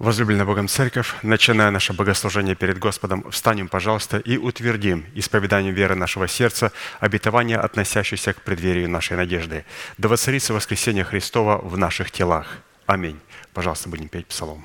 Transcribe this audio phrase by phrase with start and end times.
[0.00, 6.26] Возлюбленная Богом Церковь, начиная наше богослужение перед Господом, встанем, пожалуйста, и утвердим исповеданием веры нашего
[6.26, 9.66] сердца обетование, относящееся к преддверию нашей надежды.
[9.98, 12.46] Да воцарится воскресение Христова в наших телах.
[12.86, 13.20] Аминь.
[13.52, 14.64] Пожалуйста, будем петь псалом.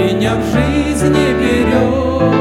[0.00, 2.39] меня в жизни берет.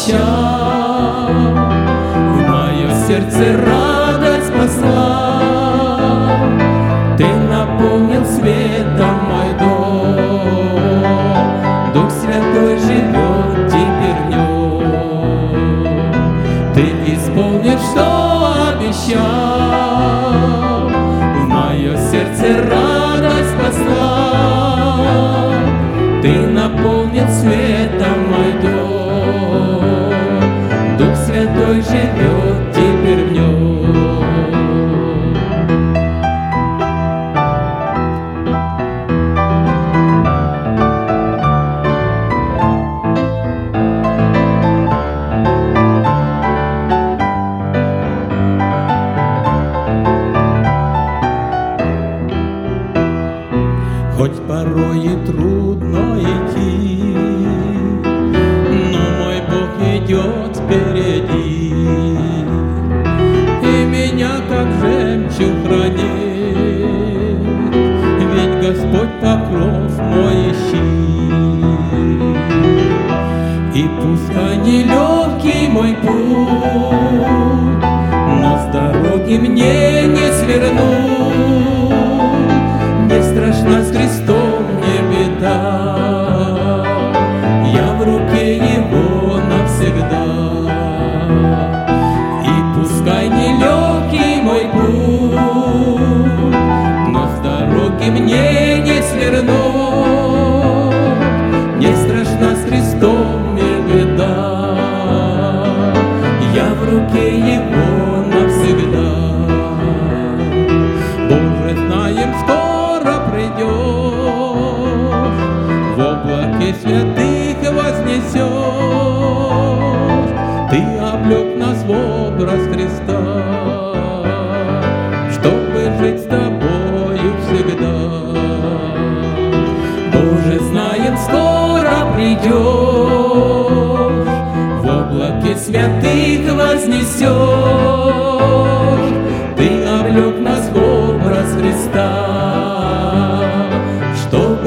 [0.00, 1.54] овощам.
[2.34, 5.19] В мое сердце радость послал.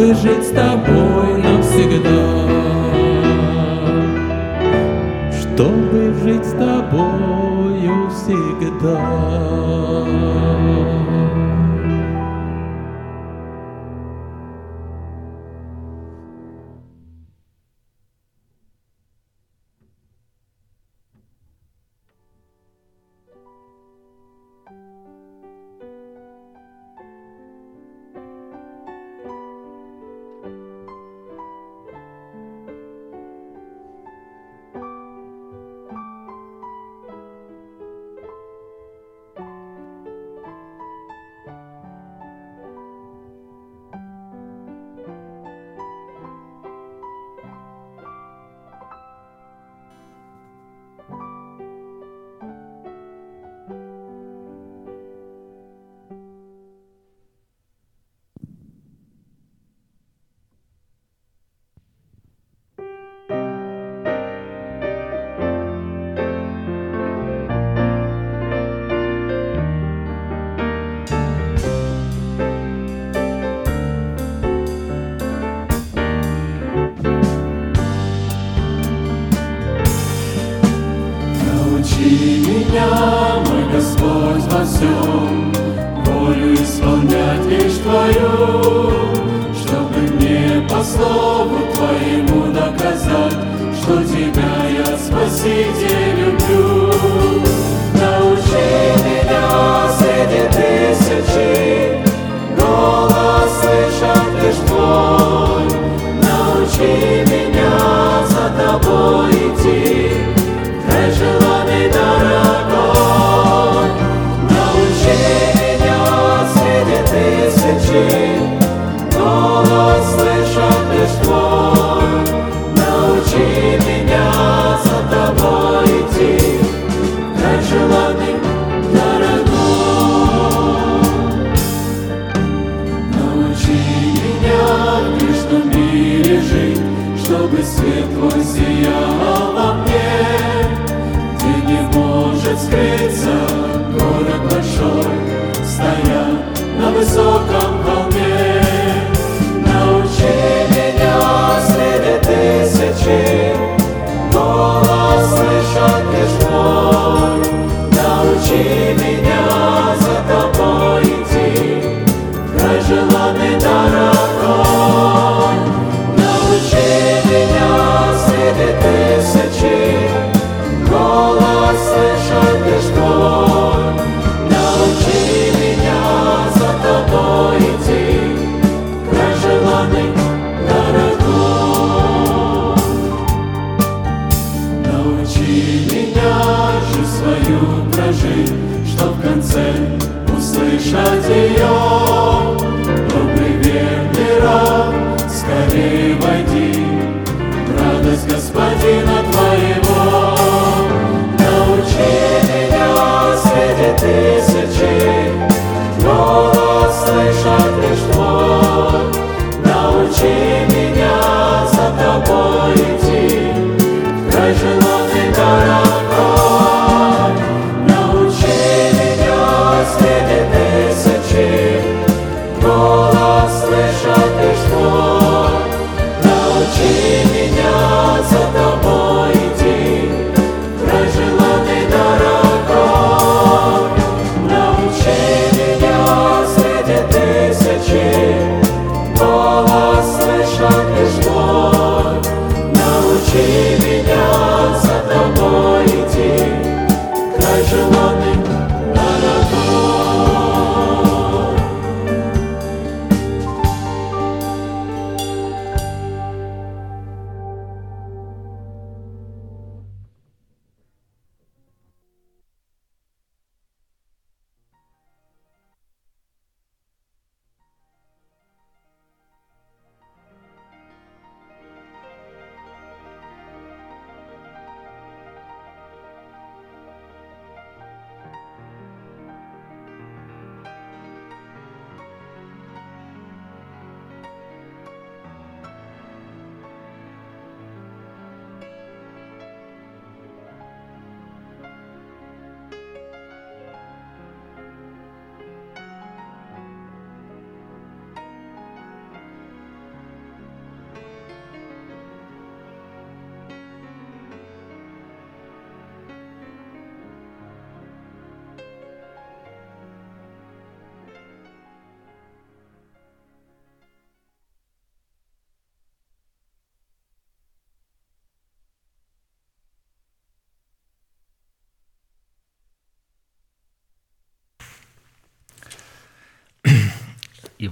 [0.03, 2.12] Чтобы жить с тобой навсегда.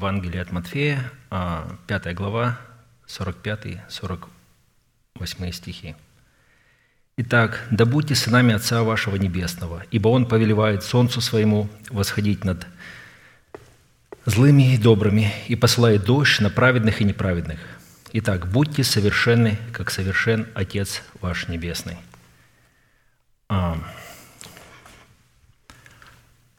[0.01, 2.57] Евангелие от Матфея, 5 глава,
[3.07, 5.95] 45-48 стихи.
[7.17, 12.65] «Итак, да будьте сынами Отца вашего Небесного, ибо Он повелевает солнцу своему восходить над
[14.25, 17.59] злыми и добрыми, и посылает дождь на праведных и неправедных.
[18.11, 21.97] Итак, будьте совершенны, как совершен Отец ваш Небесный».
[23.49, 23.77] А,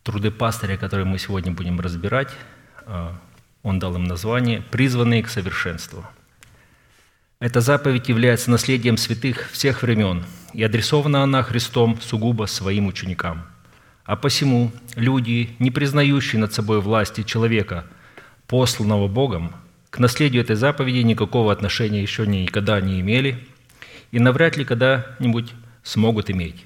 [0.05, 2.31] Труды пастыря, которые мы сегодня будем разбирать,
[2.87, 3.19] а,
[3.63, 6.05] он дал им название «Призванные к совершенству».
[7.39, 13.47] Эта заповедь является наследием святых всех времен, и адресована она Христом сугубо своим ученикам.
[14.05, 17.85] А посему люди, не признающие над собой власти человека,
[18.47, 19.55] посланного Богом,
[19.91, 23.47] к наследию этой заповеди никакого отношения еще никогда не имели
[24.11, 26.65] и навряд ли когда-нибудь смогут иметь.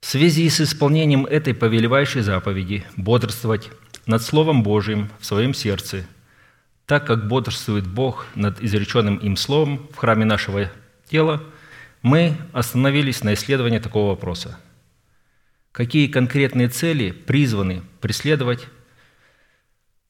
[0.00, 3.70] В связи с исполнением этой повелевающей заповеди бодрствовать
[4.06, 6.06] над Словом Божьим в своем сердце,
[6.86, 10.70] так как бодрствует Бог над изреченным им Словом в храме нашего
[11.08, 11.42] тела,
[12.02, 14.58] мы остановились на исследовании такого вопроса.
[15.72, 18.68] Какие конкретные цели призваны преследовать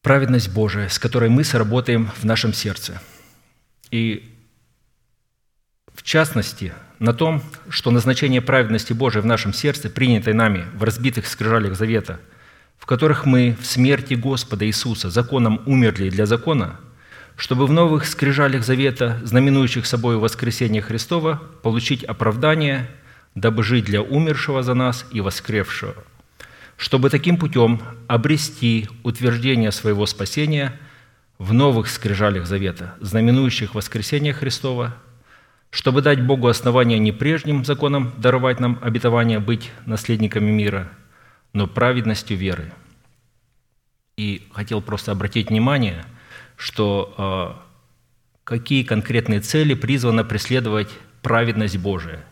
[0.02, 3.00] праведность Божия, с которой мы сработаем в нашем сердце?
[3.90, 4.30] И
[5.94, 11.28] в частности, на том, что назначение праведности Божией в нашем сердце, принятой нами в разбитых
[11.28, 12.20] скрижалях завета–
[12.78, 16.78] в которых мы в смерти Господа Иисуса законом умерли для закона,
[17.37, 22.88] чтобы в новых скрижалях завета, знаменующих собой воскресение Христова, получить оправдание,
[23.34, 25.94] дабы жить для умершего за нас и воскревшего,
[26.76, 30.78] чтобы таким путем обрести утверждение своего спасения
[31.38, 34.94] в новых скрижалях завета, знаменующих воскресение Христова,
[35.70, 40.92] чтобы дать Богу основание не прежним законам даровать нам обетование быть наследниками мира–
[41.54, 42.72] но праведностью веры.
[44.16, 46.04] И хотел просто обратить внимание,
[46.56, 50.90] что э, какие конкретные цели призвано преследовать
[51.22, 52.24] праведность Божия.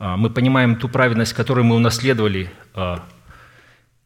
[0.00, 2.96] Э, мы понимаем ту праведность, которую мы унаследовали, э,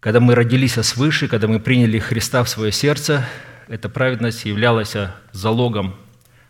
[0.01, 3.26] когда мы родились свыше, когда мы приняли Христа в свое сердце.
[3.68, 4.97] Эта праведность являлась
[5.33, 5.95] залогом,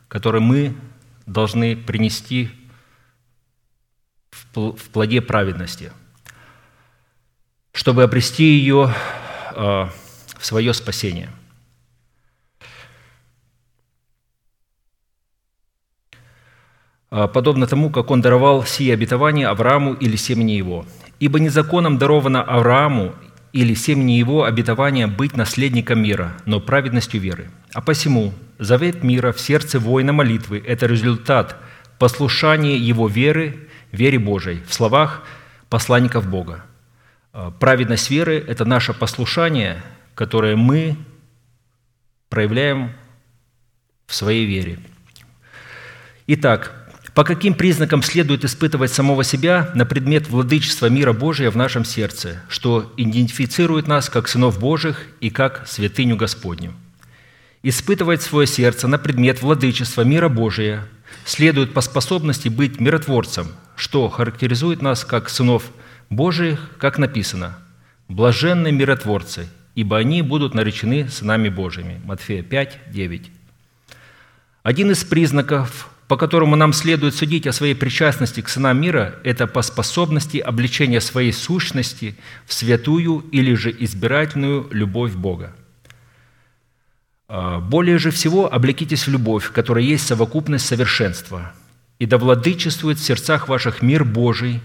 [0.07, 0.74] который мы
[1.26, 2.51] должны принести
[4.55, 5.93] в плоде праведности–
[7.73, 8.93] чтобы обрести ее
[9.53, 9.91] а,
[10.39, 11.31] в свое спасение.
[17.11, 20.87] А, подобно тому, как он даровал сие обетование Аврааму или семени его.
[21.21, 23.14] Ибо незаконом даровано Аврааму
[23.53, 27.51] или семени его обетование быть наследником мира, но праведностью веры.
[27.73, 31.57] А посему завет мира в сердце воина молитвы– это результат
[31.99, 35.23] послушания его веры, вере Божией, в словах
[35.69, 36.64] посланников Бога.
[37.33, 39.83] А, праведность веры– это наше послушание,
[40.14, 40.97] которое мы
[42.29, 42.93] проявляем
[44.07, 44.79] в своей вере.
[46.26, 46.74] Итак,
[47.14, 52.43] по каким признакам следует испытывать самого себя на предмет владычества мира Божия в нашем сердце,
[52.49, 56.74] что идентифицирует нас как сынов Божьих и как святыню Господню?
[57.62, 60.87] Испытывать свое сердце на предмет владычества мира Божия
[61.24, 65.64] следует по способности быть миротворцем, что характеризует нас как сынов
[66.11, 67.59] Божиих, как написано,
[68.09, 72.01] «Блаженны миротворцы, ибо они будут наречены сынами Божьими».
[72.05, 73.31] Матфея 5, 9.
[74.63, 79.47] Один из признаков по которому нам следует судить о своей причастности к сынам мира, это
[79.47, 85.55] по способности обличения своей сущности в святую или же избирательную любовь Бога.
[87.29, 91.53] А, более же всего облекитесь в любовь, которая есть совокупность совершенства,
[91.99, 94.63] и да владычествует в сердцах ваших мир Божий,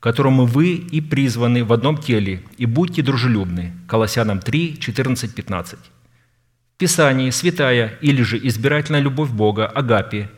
[0.00, 3.72] которому вы и призваны в одном теле, и будьте дружелюбны.
[3.88, 5.78] Колоссянам 3, 14, 15.
[5.78, 10.28] В Писании святая или же избирательная любовь Бога, Агапи,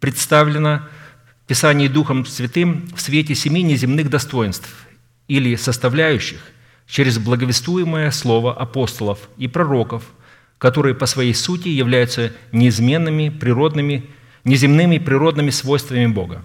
[0.00, 0.88] представлена
[1.44, 4.68] в Писании Духом Святым в свете семи неземных достоинств
[5.28, 6.40] или составляющих
[6.86, 10.04] через благовествуемое слово апостолов и пророков–
[10.58, 14.06] которые по своей сути являются неизменными природными,
[14.44, 16.42] неземными природными свойствами Бога.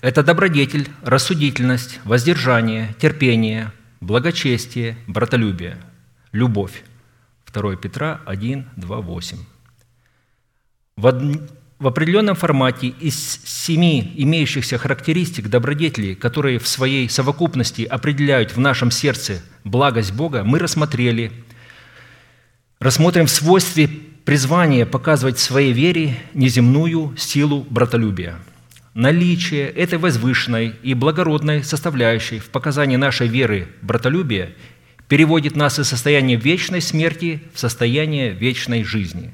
[0.00, 5.78] Это добродетель, рассудительность, воздержание, терпение, благочестие, братолюбие,
[6.32, 6.84] любовь.
[7.52, 9.38] 2 Петра 1, 2, 8.
[10.96, 11.38] В,
[11.78, 18.90] в определенном формате из семи имеющихся характеристик добродетелей, которые в своей совокупности определяют в нашем
[18.90, 21.32] сердце благость Бога, мы рассмотрели–
[22.80, 23.88] рассмотрим в свойстве
[24.24, 28.36] призвания показывать своей вере неземную силу братолюбия.
[28.98, 34.50] Наличие этой возвышенной и благородной составляющей в показании нашей веры братолюбия
[35.06, 39.32] переводит нас из состояния вечной смерти в состояние вечной жизни.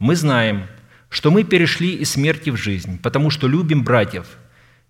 [0.00, 0.66] Мы знаем,
[1.08, 4.26] что мы перешли из смерти в жизнь, потому что любим братьев.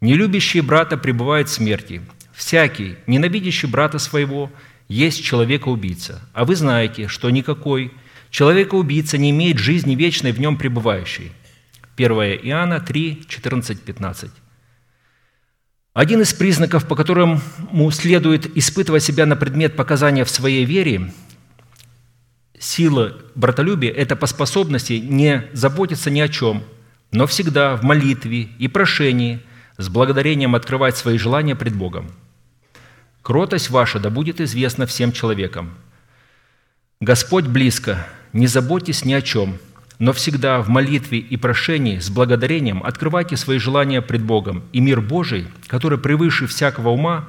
[0.01, 2.01] Нелюбящие брата пребывают в смерти.
[2.33, 4.51] Всякий, ненавидящий брата своего,
[4.89, 7.93] есть человека-убийца, а вы знаете, что никакой
[8.31, 11.33] человека-убийца не имеет жизни вечной в нем пребывающей.
[11.97, 12.13] 1
[12.45, 14.31] Иоанна 3, 14, 15.
[15.95, 17.41] Один из признаков, по которым
[17.91, 21.13] следует испытывать себя на предмет показания в своей вере,
[22.59, 26.65] сила братолюбия– это по способности не заботиться ни о чем,
[27.13, 29.41] но всегда в молитве и прошении
[29.79, 32.11] с благодарением открывать свои желания пред Богом–
[33.27, 35.75] Кротость ваша да будет известна всем человекам.
[37.01, 39.59] Господь близко, не заботьтесь ни о чем,
[39.99, 45.01] но всегда в молитве и прошении с благодарением открывайте свои желания пред Богом, и мир
[45.01, 47.29] Божий, который превыше всякого ума,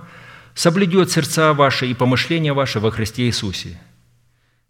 [0.53, 3.79] соблюдет сердца ваши и помышления ваши во Христе Иисусе.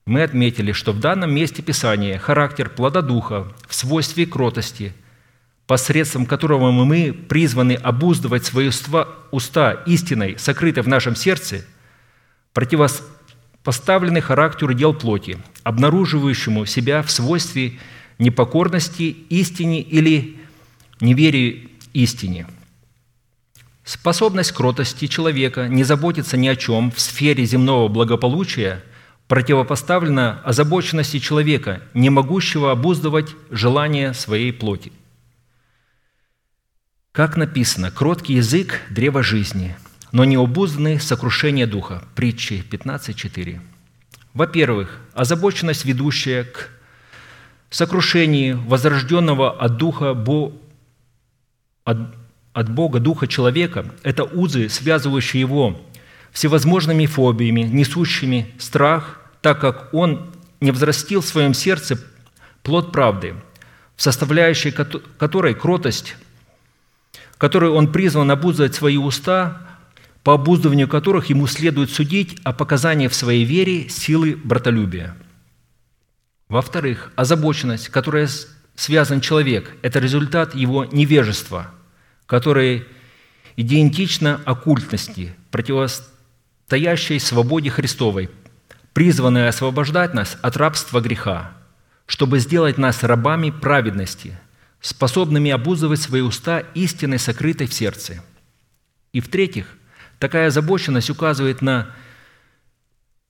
[0.06, 4.94] Мы отметили, что в данном месте Писания характер плода Духа в свойстве кротости–
[5.68, 8.72] посредством которого мы призваны обуздывать свои
[9.32, 11.66] уста истиной, сокрытой в нашем сердце,
[13.68, 17.74] противопоставлены характеру дел плоти, обнаруживающему себя в свойстве
[18.18, 20.38] непокорности истине или
[21.02, 22.48] неверию истине.
[23.84, 28.82] Способность кротости человека не заботиться ни о чем в сфере земного благополучия
[29.28, 34.94] противопоставлена озабоченности человека, не могущего обуздывать желания своей плоти–
[37.18, 39.76] как написано, кроткий язык– древо жизни,
[40.12, 42.04] но необузданный– сокрушение духа.
[42.16, 43.60] Притчи 15.4.
[44.34, 46.70] Во-первых, озабоченность, ведущая к
[47.70, 50.54] сокрушению возрожденного от духа Бо...
[51.84, 51.98] от,
[52.54, 55.80] от Бога духа человека– это узы, связывающие его
[56.32, 62.00] всевозможными фобиями, несущими страх, так как он не взрастил в своем сердце
[62.64, 63.36] плод правды,
[63.96, 66.16] в составляющей которой кротость–
[67.38, 69.62] которой он призван обуздывать свои уста,
[70.28, 75.16] по обуздыванию которых ему следует судить о показании в своей вере силы братолюбия.
[76.50, 78.28] Во-вторых, озабоченность, которая
[78.76, 81.72] связан человек, это результат его невежества,
[82.26, 82.84] которое
[83.56, 88.30] идентично оккультности, противостоящей свободе Христовой,
[88.92, 91.54] призванной освобождать нас от рабства греха,
[92.06, 94.38] чтобы сделать нас рабами праведности–
[94.82, 98.22] способными обузывать свои уста истиной, сокрытой в сердце.
[99.14, 99.77] И в-третьих,
[100.20, 101.90] такая озабоченность указывает на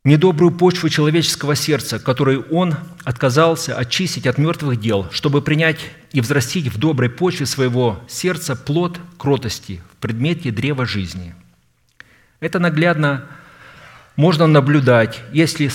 [0.03, 5.79] недобрую почву человеческого сердца, которую он отказался очистить от мертвых дел, чтобы принять
[6.13, 11.35] и взрастить в доброй почве своего сердца плод кротости в предмете древа жизни.
[12.39, 13.25] Это наглядно
[14.15, 15.67] можно наблюдать, если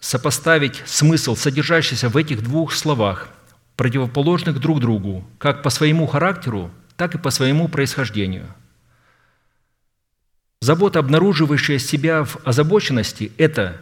[0.00, 3.28] сопоставить смысл, содержащийся в этих двух словах–
[3.76, 8.46] противоположных друг другу, как по своему характеру, так и по своему происхождению.
[10.62, 13.80] Забота, обнаруживающая себя в озабоченности, это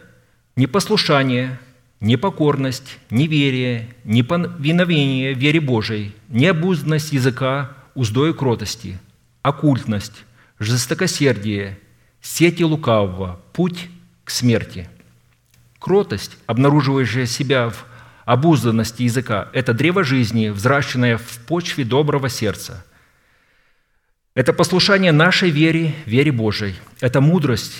[0.55, 1.59] непослушание,
[1.99, 8.97] непокорность, неверие, неповиновение вере Божией, необузданность языка, уздой кротости,
[9.43, 10.23] оккультность,
[10.57, 11.77] жестокосердие,
[12.19, 13.87] сети лукавого, путь
[14.23, 14.89] к смерти.
[15.77, 17.85] Кротость, обнаруживающая себя в
[18.25, 22.83] обузданности языка– это древо жизни, взращенное в почве доброго сердца.
[24.41, 26.73] Это послушание нашей вере, вере Божией.
[26.99, 27.75] Это мудрость,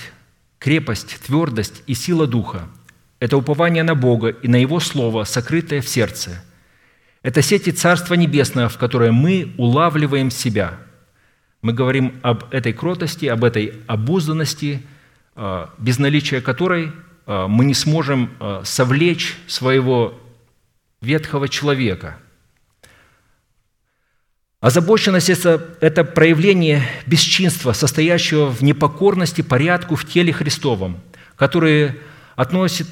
[0.59, 2.68] крепость, твердость и сила Духа.
[3.20, 6.45] Это упование на Бога и на Его Слово, сокрытое в сердце.
[7.24, 10.78] Это сети Царства Небесного, в которое мы улавливаем себя.
[11.64, 14.84] Мы говорим об этой кротости, об этой обузданности,
[15.34, 16.91] а, без наличия которой
[17.26, 20.14] а, мы не сможем а, совлечь своего
[21.01, 22.20] ветхого человека.
[24.62, 31.01] Озабоченность– это проявление бесчинства, состоящего в непокорности порядку в теле Христовом,
[31.36, 31.99] который
[32.36, 32.88] относит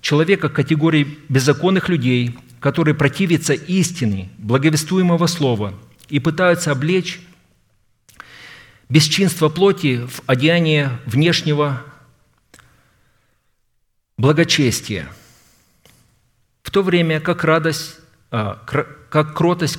[0.00, 5.72] человека к категории беззаконных людей, которые противятся истине, благовествуемого слова
[6.08, 7.20] и пытаются облечь
[8.88, 11.82] бесчинство плоти в одеяние внешнего
[14.18, 15.08] благочестия–
[16.66, 17.94] в то время как радость,
[18.32, 18.60] а,
[19.08, 19.78] как кротость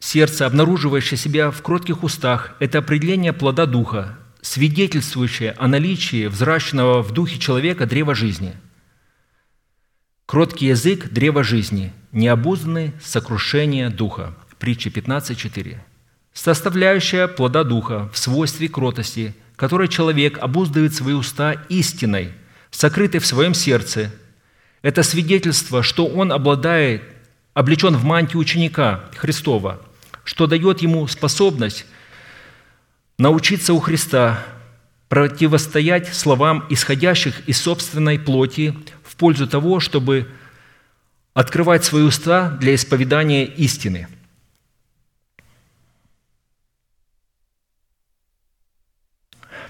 [0.00, 7.12] сердца, обнаруживающая себя в кротких устах, это определение плода Духа, свидетельствующее о наличии взращенного в
[7.12, 8.54] духе человека древа жизни.
[10.26, 14.34] Кроткий язык– древо жизни, необузданный– сокрушение Духа.
[14.58, 15.78] Притча 15.4.
[16.32, 22.32] Составляющая плода Духа в свойстве кротости, которой человек обуздывает свои уста истиной,
[22.70, 24.12] сокрытой в своем сердце–
[24.82, 27.02] это свидетельство, что он обладает,
[27.54, 29.80] облечен в мантию ученика Христова,
[30.28, 31.86] что дает ему способность
[33.16, 34.44] научиться у Христа
[35.08, 40.30] противостоять словам, исходящих из собственной плоти, в пользу того, чтобы
[41.32, 44.06] открывать свои уста для исповедания истины.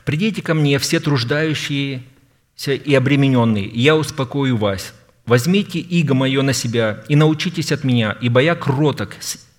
[0.04, 2.02] «Придите ко мне, все труждающиеся
[2.66, 4.92] и обремененные, и я успокою вас.
[5.24, 9.14] Возьмите иго мое на себя и научитесь от меня, ибо я кроток,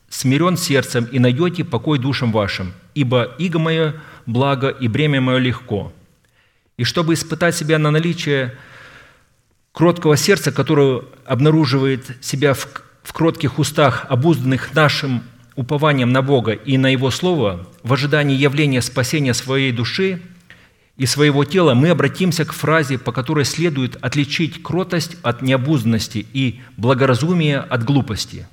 [0.10, 3.96] смирен сердцем, и найдете покой душам вашим, ибо иго мое
[4.26, 5.94] благо, и бремя мое легко».
[6.78, 8.56] И чтобы испытать себя на наличие
[9.74, 12.68] кроткого сердца, которое обнаруживает себя в,
[13.04, 15.24] в кротких устах, обузданных нашим
[15.56, 20.22] упованием на Бога и на Его Слово, в ожидании явления спасения своей души–
[21.00, 26.60] и своего тела, мы обратимся к фразе, по которой следует отличить кротость от необузданности и
[26.76, 28.48] благоразумие от глупости.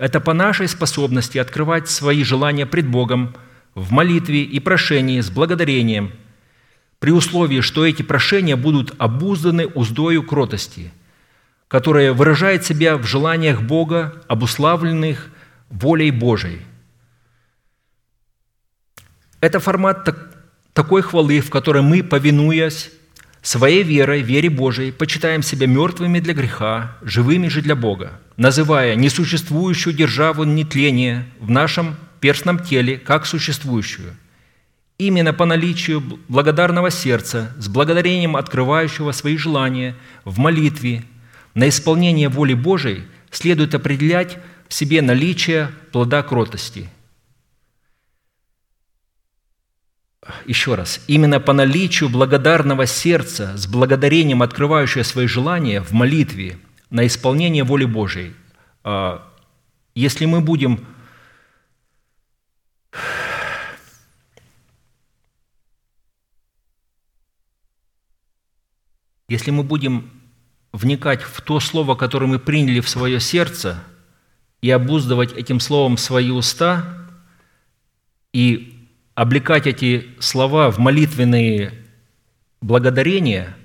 [0.00, 3.36] Это по нашей способности открывать свои желания пред Богом
[3.74, 6.12] в молитве и прошении с благодарением,
[7.00, 10.90] при условии, что эти прошения будут обузданы уздою кротости,
[11.68, 15.28] которая выражает себя в желаниях Бога, обуславленных
[15.68, 16.62] волей Божией.
[19.42, 20.08] Это формат
[20.72, 22.90] такой хвалы, в которой мы, повинуясь
[23.42, 29.94] своей верой, вере Божией, почитаем себя мертвыми для греха, живыми же для Бога, называя несуществующую
[29.94, 34.14] державу нетления в нашем перстном теле как существующую.
[34.98, 41.04] Именно по наличию благодарного сердца, с благодарением открывающего свои желания в молитве,
[41.54, 44.36] на исполнение воли Божией следует определять
[44.68, 46.88] в себе наличие плода кротости–
[50.46, 56.58] еще раз, именно по наличию благодарного сердца, с благодарением открывающее свои желания в молитве
[56.90, 58.34] на исполнение воли Божией,
[58.84, 59.26] а,
[59.94, 60.86] если мы будем
[69.28, 70.10] если мы будем
[70.72, 73.82] вникать в то слово, которое мы приняли в свое сердце,
[74.60, 77.08] и обуздывать этим словом свои уста,
[78.32, 78.79] и
[79.14, 81.72] облекать эти слова в молитвенные
[82.60, 83.56] благодарения,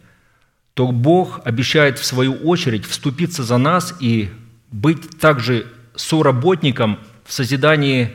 [0.74, 4.30] то Бог обещает в свою очередь вступиться за нас и
[4.72, 8.12] быть также соработником в созидании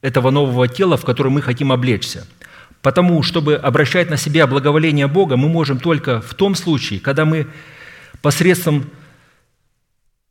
[0.00, 2.26] этого нового тела, в которое мы хотим облечься.
[2.82, 7.46] Потому, чтобы обращать на себя благоволение Бога, мы можем только в том случае, когда мы
[8.22, 8.90] посредством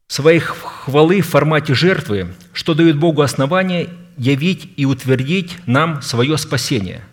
[0.08, 3.90] своей хвалы в формате жертвы, что дает Богу основание
[4.20, 7.04] явить и утвердить нам свое спасение.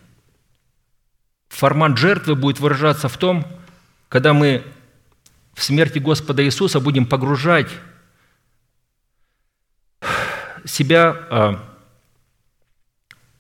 [1.49, 3.47] Формат жертвы будет выражаться в том,
[4.09, 4.65] когда мы
[5.55, 7.69] в смерти Господа Иисуса будем погружать
[10.65, 11.65] себя а,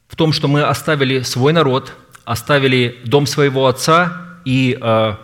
[0.06, 1.92] в том, что мы оставили свой народ,
[2.24, 5.18] оставили дом своего отца и а,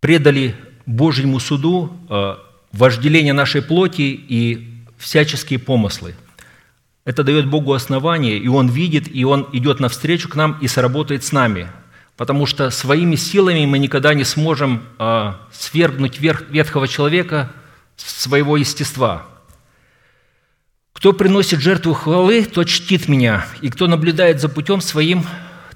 [0.00, 2.40] предали Божьему суду а,
[2.72, 6.16] вожделение нашей плоти и всяческие помыслы–
[7.10, 11.24] это дает Богу основание, и Он видит, и Он идет навстречу к нам и сработает
[11.24, 11.66] с нами.
[12.16, 17.50] Потому что своими силами мы никогда не сможем э, свергнуть верх, ветхого человека
[17.96, 19.26] своего естества.
[20.92, 25.26] Кто приносит жертву хвалы, тот чтит меня, и кто наблюдает за путем своим,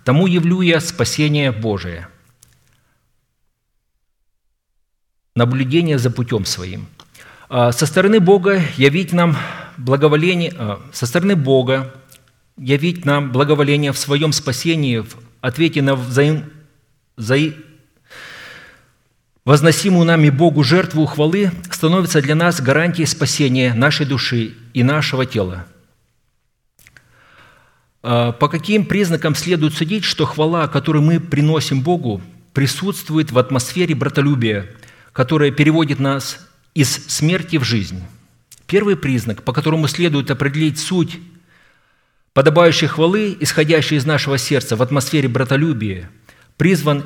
[0.05, 2.07] тому явлю я спасение Божие.
[5.35, 6.87] Наблюдение за путем своим.
[7.49, 9.37] А со стороны Бога явить нам
[9.77, 11.95] благоволение, а, со стороны Бога
[12.57, 16.45] явить нам благоволение в своем спасении в ответе на взаим,
[17.17, 17.55] взаим,
[19.45, 25.67] возносимую нами Богу жертву хвалы становится для нас гарантией спасения нашей души и нашего тела.
[28.03, 32.23] А, по каким признакам следует судить, что хвала, которую мы приносим Богу,
[32.53, 34.71] присутствует в атмосфере братолюбия,
[35.13, 38.03] которая переводит нас из смерти в жизнь?
[38.67, 41.19] Первый признак, по которому следует определить суть
[42.33, 46.11] подобающей хвалы, исходящей из нашего сердца в атмосфере братолюбия,
[46.57, 47.05] призван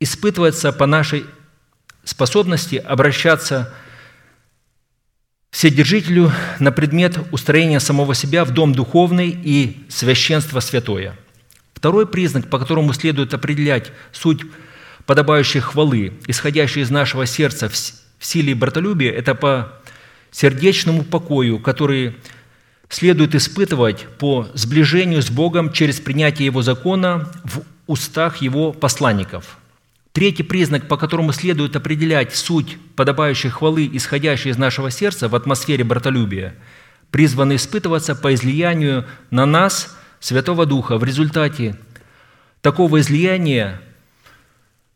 [0.00, 1.24] испытываться по нашей
[2.04, 3.72] способности обращаться
[5.56, 11.16] Вседержителю на предмет устроения самого себя в дом духовный и священство святое.
[11.72, 14.42] Второй признак, по которому следует определять суть
[15.06, 19.72] подобающей хвалы, исходящей из нашего сердца в силе братолюбия, это по
[20.36, 22.16] сердечному покою, который
[22.88, 29.58] следует испытывать по сближению с Богом через принятие Его закона в устах Его посланников–
[30.16, 35.84] Третий признак, по которому следует определять суть подобающей хвалы, исходящей из нашего сердца в атмосфере
[35.84, 36.54] братолюбия,
[37.10, 40.96] призваны испытываться по излиянию на нас Святого Духа.
[40.96, 41.76] В результате
[42.62, 43.78] такого излияния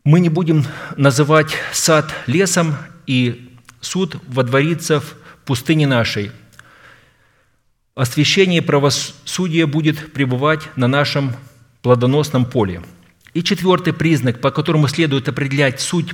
[0.03, 0.65] мы не будем
[0.97, 2.75] называть сад лесом,
[3.05, 6.31] и суд водворится в пустыне нашей.
[7.95, 11.35] Освящение и правосудие будет пребывать на нашем
[11.81, 12.81] плодоносном поле–
[13.33, 16.13] и четвертый признак, по которому следует определять суть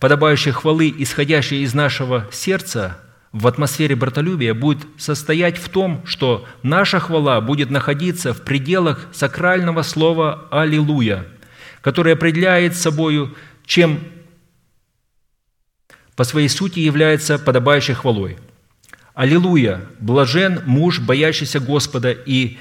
[0.00, 2.98] подобающей хвалы, исходящей из нашего сердца
[3.32, 9.82] в атмосфере братолюбия, будет состоять в том, что наша хвала будет находиться в пределах сакрального
[9.82, 11.26] слова «Аллилуйя»,
[11.82, 14.00] которое определяет собою, чем
[16.18, 18.38] по своей сути является подобающей хвалой.
[19.14, 19.82] Аллилуйя!
[20.00, 22.58] Блажен муж, боящийся Господа и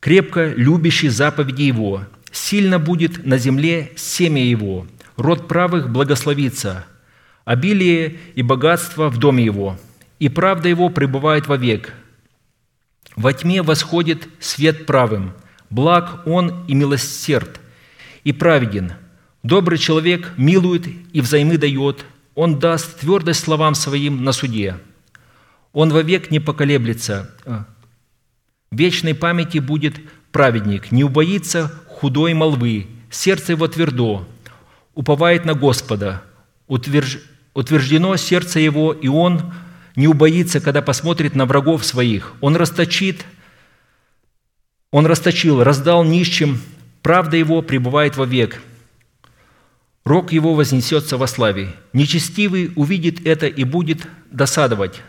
[0.00, 4.86] крепко любящий заповеди Его, Сильно будет на земле семя его,
[5.16, 6.86] род правых благословится,
[7.44, 9.78] обилие и богатство в доме его,
[10.18, 11.92] и правда его пребывает вовек.
[13.14, 15.32] Во тьме восходит свет правым,
[15.70, 17.60] благ он и милосерд,
[18.24, 18.92] и праведен.
[19.42, 22.04] Добрый человек милует и взаймы дает,
[22.36, 24.78] он даст твердость словам своим на суде.
[25.72, 29.96] Он вовек не поколеблется, в вечной памяти будет
[30.32, 34.28] праведник, не убоится худой молвы, сердце его твердо,
[34.94, 36.22] уповает на Господа,
[36.66, 37.18] утверж...
[37.54, 39.54] утверждено сердце его, и он
[39.94, 42.34] не убоится, когда посмотрит на врагов своих.
[42.40, 43.24] Он расточит,
[44.90, 46.60] он расточил, раздал нищим,
[47.02, 48.60] правда его пребывает вовек.
[50.06, 51.74] Рок его вознесется во славе.
[51.92, 55.02] Нечестивый увидит это и будет досадовать,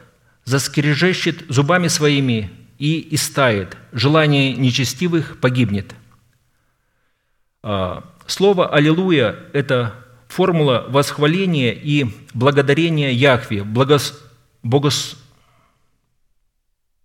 [0.43, 3.77] заскрежещет зубами своими и истает.
[3.93, 5.95] Желание нечестивых погибнет–
[7.69, 9.93] а, слово «Аллилуйя»– это
[10.29, 14.23] формула восхваления и благодарения Яхве, благос...
[14.63, 15.17] богос...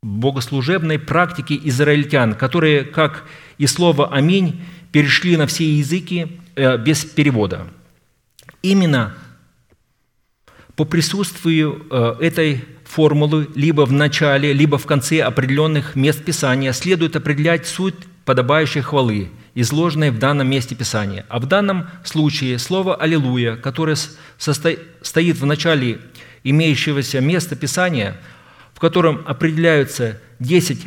[0.03, 3.25] богослужебной практики израильтян, которые, как
[3.59, 4.63] и слово «Аминь»,
[4.93, 7.67] перешли на все языки э, без перевода.
[8.63, 9.15] Именно
[10.77, 17.17] по присутствию э, этой формулы либо в начале, либо в конце определенных мест Писания следует
[17.17, 17.95] определять суть
[18.25, 21.27] подобающей хвалы– изложенной в данном месте Писания.
[21.29, 23.97] А в данном случае слово «Аллилуйя», которое
[24.39, 26.01] стоит в начале
[26.45, 28.17] имеющегося места Писания,
[28.75, 30.87] в котором определяются 10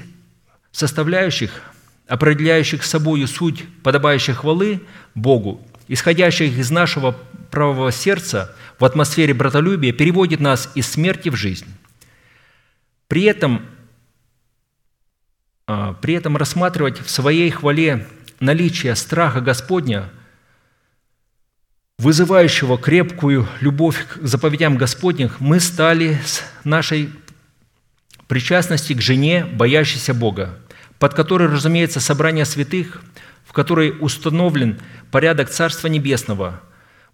[0.72, 1.52] составляющих,
[2.08, 4.82] определяющих собою суть подобающей хвалы
[5.14, 7.16] Богу, исходящих из нашего
[7.56, 11.66] правого сердца в атмосфере братолюбия, переводит нас из смерти в жизнь.
[13.08, 13.66] При этом,
[15.66, 18.08] а, при этом рассматривать в своей хвале
[18.42, 20.10] наличия страха Господня,
[21.98, 27.10] вызывающего крепкую любовь к заповедям Господних, мы стали с нашей
[28.28, 30.60] причастности к жене, боящейся Бога,
[31.00, 33.02] под которой, разумеется, собрание святых,
[33.46, 34.78] в которой установлен
[35.10, 36.62] порядок Царства Небесного,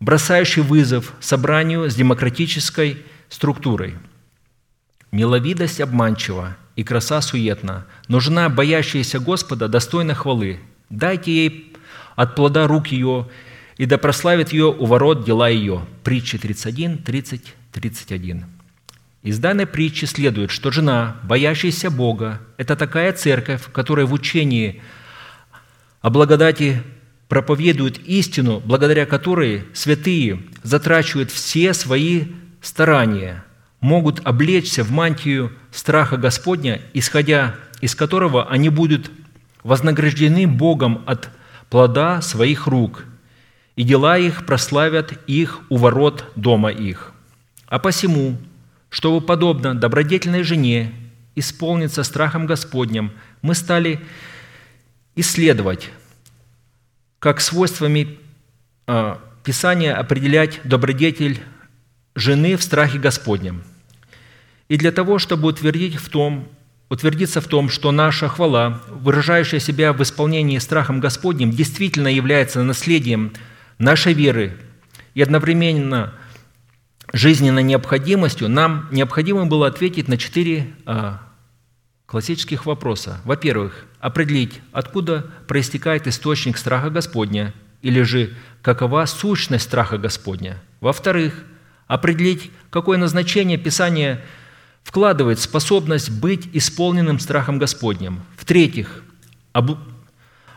[0.01, 2.97] бросающий вызов собранию с демократической
[3.29, 3.95] структурой.
[5.13, 10.59] Миловидость обманчива и краса суетна, но жена, боящаяся Господа, достойна хвалы–
[10.91, 11.73] Дайте ей
[12.17, 13.29] от плода рук ее,
[13.77, 15.85] и да прославит ее у ворот дела ее».
[16.03, 18.45] Притча 31, 30, 31.
[19.23, 24.81] Из данной притчи следует, что жена, боящаяся Бога, это такая церковь, которая в учении
[26.01, 26.83] о благодати
[27.31, 32.25] проповедует истину, благодаря которой святые затрачивают все свои
[32.61, 33.45] старания,
[33.79, 39.11] могут облечься в мантию страха Господня, исходя из которого они будут
[39.63, 41.29] вознаграждены Богом от
[41.69, 43.05] плода своих рук,
[43.77, 47.13] и дела их прославят их у ворот дома их.
[47.67, 48.35] А посему–
[48.89, 50.91] чтобы, подобно добродетельной жене,
[51.35, 54.01] исполниться страхом Господним, мы стали
[55.15, 55.91] исследовать,
[57.21, 58.17] как свойствами
[58.87, 61.39] а, Писания определять добродетель
[62.15, 63.63] жены в страхе Господнем.
[64.69, 66.49] И для того, чтобы утвердить в том,
[66.89, 73.33] утвердиться в том, что наша хвала, выражающая себя в исполнении страхом Господним, действительно является наследием
[73.77, 74.57] нашей веры
[75.13, 76.15] и одновременно
[77.13, 81.21] жизненной необходимостью, нам необходимо было ответить на четыре а,
[82.11, 83.21] классических вопроса.
[83.23, 90.61] Во-первых, определить, откуда проистекает источник страха Господня, или же какова сущность страха Господня.
[90.81, 91.45] Во-вторых,
[91.87, 94.21] определить, какое назначение Писание
[94.83, 98.23] вкладывает способность быть исполненным страхом Господним.
[98.35, 99.03] В-третьих,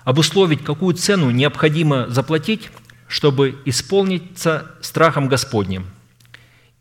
[0.03, 2.69] обусловить, какую цену необходимо заплатить,
[3.07, 5.87] чтобы исполниться страхом Господним.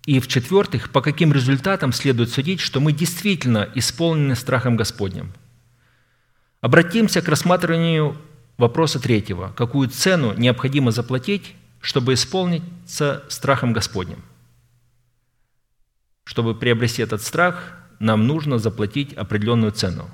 [0.05, 5.33] И в-четвертых, по каким результатам следует судить, что мы действительно исполнены страхом Господним.
[6.59, 8.17] Обратимся к рассматриванию
[8.57, 9.53] вопроса третьего.
[9.55, 14.21] Какую цену необходимо заплатить, чтобы исполниться страхом Господним?
[16.25, 20.09] Чтобы приобрести этот страх, нам нужно заплатить определенную цену.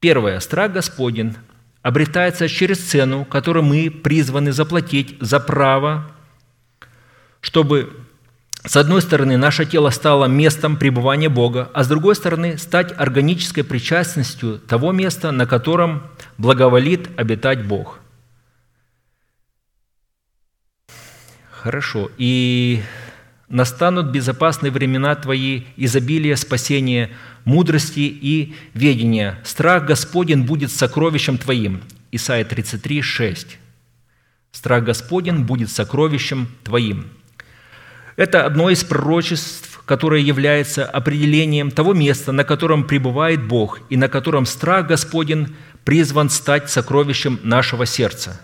[0.00, 0.40] Первое.
[0.40, 1.34] Страх Господень
[1.82, 6.10] обретается через цену, которую мы призваны заплатить за право,
[7.40, 8.05] чтобы
[8.66, 13.62] с одной стороны, наше тело стало местом пребывания Бога, а с другой стороны, стать органической
[13.62, 16.02] причастностью того места, на котором
[16.36, 18.00] благоволит обитать Бог.
[21.50, 22.10] Хорошо.
[22.18, 22.82] И
[23.48, 27.10] настанут безопасные времена Твои, изобилие спасения,
[27.44, 29.38] мудрости и ведения.
[29.44, 31.82] Страх Господень будет сокровищем Твоим.
[32.10, 33.58] Исайя 33, 6.
[34.50, 37.15] Страх Господень будет сокровищем Твоим.
[38.16, 44.08] Это одно из пророчеств, которое является определением того места, на котором пребывает Бог и на
[44.08, 45.54] котором страх Господень
[45.84, 48.40] призван стать сокровищем нашего сердца.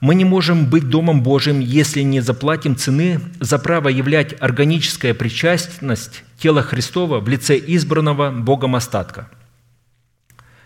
[0.00, 6.22] Мы не можем быть Домом Божьим, если не заплатим цены за право являть органическая причастность
[6.38, 9.28] тела Христова в лице избранного Богом остатка.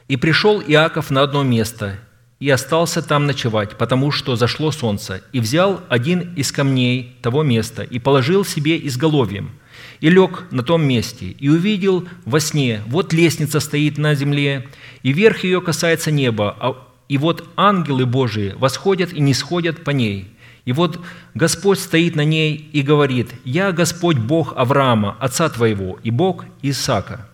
[0.08, 1.98] «И пришел Иаков на одно место,
[2.42, 7.84] и остался там ночевать, потому что зашло солнце, и взял один из камней того места
[7.84, 9.52] и положил себе изголовьем,
[10.00, 14.66] и лег на том месте, и увидел во сне, вот лестница стоит на земле,
[15.04, 16.76] и верх ее касается неба, а,
[17.08, 20.26] и вот ангелы Божии восходят и не сходят по ней.
[20.64, 20.98] И вот
[21.34, 27.28] Господь стоит на ней и говорит, «Я Господь Бог Авраама, отца твоего, и Бог Исаака.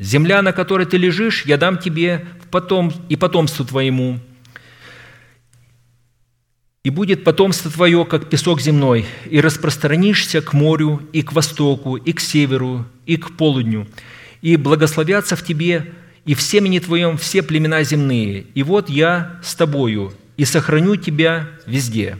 [0.00, 4.18] Земля, на которой ты лежишь, я дам тебе потом, и потомству твоему,
[6.84, 12.12] и будет потомство твое, как песок земной, и распространишься к морю, и к востоку, и
[12.12, 13.86] к северу, и к полудню,
[14.40, 15.92] и благословятся в тебе
[16.24, 18.46] и в семени твоем все племена земные.
[18.54, 22.18] И вот я с тобою, и сохраню тебя везде,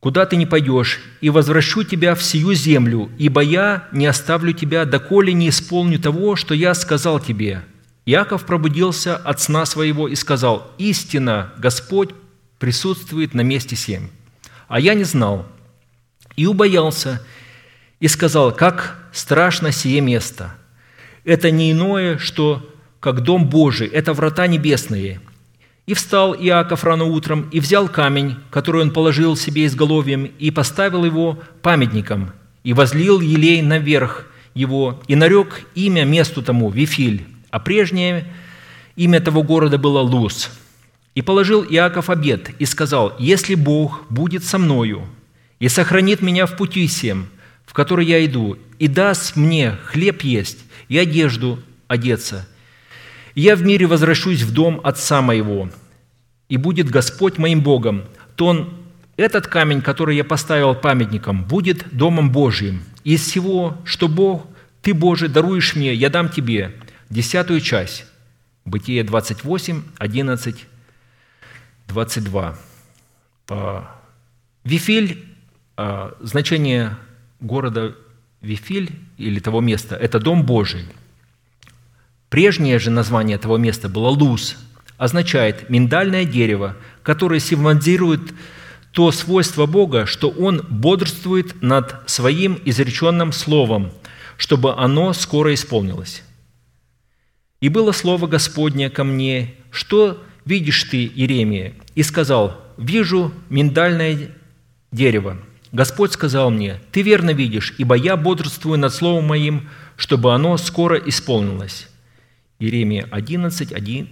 [0.00, 4.84] куда ты не пойдешь, и возвращу тебя в сию землю, ибо я не оставлю тебя,
[4.84, 7.62] доколе не исполню того, что я сказал тебе».
[8.08, 12.10] Иаков пробудился от сна своего и сказал, «Истина, Господь
[12.58, 14.08] присутствует на месте семь.
[14.68, 15.46] А я не знал,
[16.36, 17.22] и убоялся,
[18.00, 20.54] и сказал, как страшно сие место.
[21.24, 22.68] Это не иное, что
[23.00, 25.20] как дом Божий, это врата небесные.
[25.86, 31.04] И встал Иаков рано утром, и взял камень, который он положил себе изголовьем, и поставил
[31.04, 32.32] его памятником,
[32.64, 38.26] и возлил елей наверх его, и нарек имя месту тому Вифиль, а прежнее
[38.96, 40.50] имя того города было Луз–
[41.16, 45.06] и положил Иаков обед и сказал, «Если Бог будет со мною
[45.58, 47.28] и сохранит меня в пути всем,
[47.64, 50.58] в который я иду, и даст мне хлеб есть
[50.88, 51.58] и одежду
[51.88, 52.46] одеться,
[53.34, 55.70] я в мире возвращусь в дом отца моего,
[56.50, 58.04] и будет Господь моим Богом,
[58.34, 58.74] то он,
[59.16, 62.82] этот камень, который я поставил памятником, будет домом Божьим.
[63.04, 64.46] И из всего, что Бог,
[64.82, 66.74] Ты, Боже, даруешь мне, я дам Тебе
[67.08, 68.04] десятую часть».
[68.66, 70.66] Бытие 28, 11,
[71.88, 72.56] 22.
[73.48, 74.00] А,
[74.64, 75.24] Вифиль
[75.76, 76.96] а, значение
[77.40, 77.94] города
[78.40, 80.84] Вифиль или того места– это Дом Божий.
[82.28, 84.56] Прежнее же название этого места было Луз,
[84.98, 88.34] означает миндальное дерево, которое символизирует
[88.92, 93.92] то свойство Бога, что Он бодрствует над Своим изреченным Словом,
[94.38, 96.22] чтобы оно скоро исполнилось.
[97.60, 104.30] «И было слово Господне ко мне, что видишь ты, Иеремия?» И сказал, «Вижу миндальное
[104.90, 105.36] дерево».
[105.72, 110.96] Господь сказал мне, «Ты верно видишь, ибо я бодрствую над словом моим, чтобы оно скоро
[110.96, 111.88] исполнилось».
[112.58, 114.08] Иеремия 11, 1,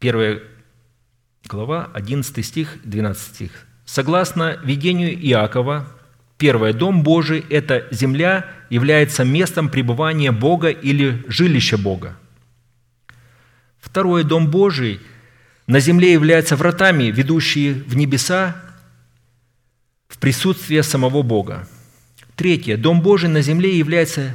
[0.00, 0.40] 1
[1.46, 3.50] глава, 11 стих, 12 стих.
[3.84, 5.88] Согласно видению Иакова,
[6.36, 12.16] первое, Дом Божий– это земля, является местом пребывания Бога или жилища Бога.
[13.80, 15.00] Второе, Дом Божий
[15.68, 18.56] на земле является вратами, ведущие в небеса
[20.08, 21.68] в присутствие самого Бога.
[22.34, 24.34] Третье, Дом Божий на земле является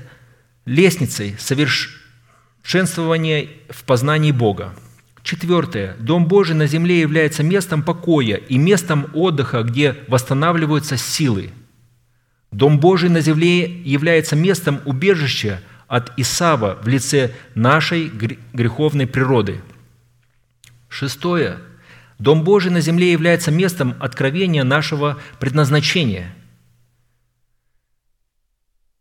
[0.66, 4.76] лестницей совершенствования в познании Бога.
[5.24, 5.96] Четвертое.
[6.00, 11.50] Дом Божий на земле является местом покоя и местом отдыха, где восстанавливаются силы.
[12.52, 18.12] Дом Божий на земле является местом убежища от Исава в лице нашей
[18.54, 19.62] греховной природы.
[20.94, 21.58] Шестое.
[22.20, 26.36] Дом Божий на земле является местом откровения нашего предназначения.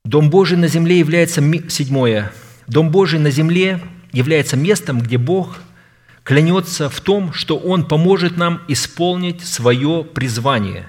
[0.02, 2.32] Дом Божий на земле является, седьмое,
[2.66, 5.58] Дом Божий на земле является местом, где Бог–
[6.24, 10.88] клянется в том, что Он поможет нам исполнить свое призвание.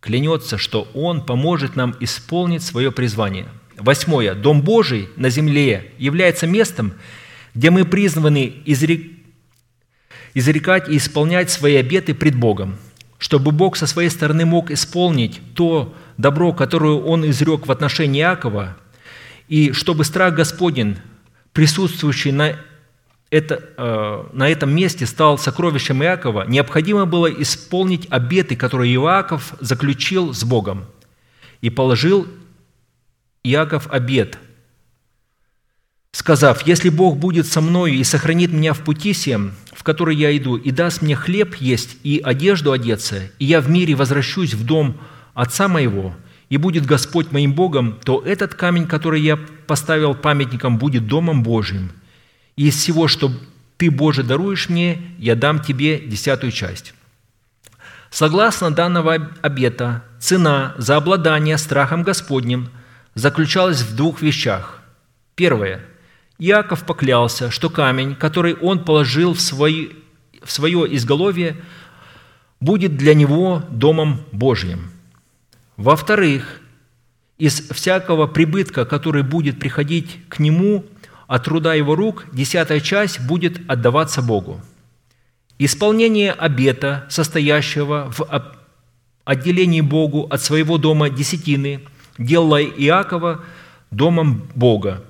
[0.00, 3.48] Клянется, что Он поможет нам исполнить свое призвание.
[3.78, 4.34] Восьмое.
[4.34, 6.92] Дом Божий на земле является местом,
[7.54, 8.56] где мы призваны
[10.34, 12.76] изрекать и исполнять свои обеты пред Богом,
[13.18, 18.76] чтобы Бог со своей стороны мог исполнить то добро, которое Он изрек в отношении Иакова,
[19.48, 20.98] и чтобы страх Господень,
[21.52, 22.56] присутствующий на
[23.30, 30.32] это, э, на этом месте стал сокровищем Иакова, необходимо было исполнить обеты, которые Иаков заключил
[30.32, 30.86] с Богом.
[31.60, 32.26] И положил
[33.42, 34.38] Иаков обет,
[36.12, 40.36] сказав, «Если Бог будет со мною и сохранит меня в пути сем, в который я
[40.36, 44.66] иду, и даст мне хлеб есть и одежду одеться, и я в мире возвращусь в
[44.66, 45.00] дом
[45.34, 46.16] отца моего,
[46.48, 49.36] и будет Господь моим Богом, то этот камень, который я
[49.68, 51.92] поставил памятником, будет домом Божьим,
[52.56, 53.30] и из всего, что
[53.76, 56.92] Ты, Боже, даруешь мне, я дам Тебе десятую часть».
[58.10, 62.68] Согласно данного обета, цена за обладание страхом Господним
[63.14, 64.80] заключалась в двух вещах.
[65.36, 65.82] Первое.
[66.38, 69.88] Иаков поклялся, что камень, который он положил в, свои,
[70.42, 71.56] в свое изголовье,
[72.60, 74.90] будет для него домом Божьим.
[75.76, 76.60] Во-вторых,
[77.38, 80.84] из всякого прибытка, который будет приходить к нему–
[81.28, 84.62] от труда его рук десятая часть будет отдаваться Богу.
[85.58, 88.26] Исполнение обета, состоящего в
[89.24, 91.82] отделении Богу от своего дома десятины,
[92.16, 93.44] делало Иакова
[93.90, 95.04] домом Бога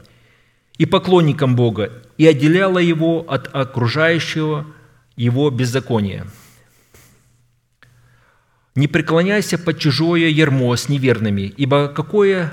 [0.79, 4.66] и поклонником Бога, и отделяло его от окружающего
[5.16, 6.26] его беззакония.
[8.74, 12.53] Не преклоняйся под чужое ермо с неверными, ибо какое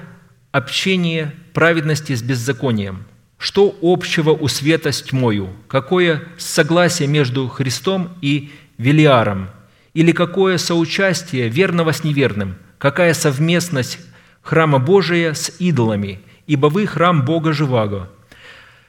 [0.52, 3.06] общение праведности с беззаконием–
[3.38, 5.50] что общего у света с тьмою?
[5.68, 9.50] Какое согласие между Христом и Велиаром?
[9.94, 12.56] Или какое соучастие верного с неверным?
[12.78, 14.00] Какая совместность
[14.42, 16.22] храма Божия с идолами?
[16.48, 18.10] Ибо вы храм Бога живаго.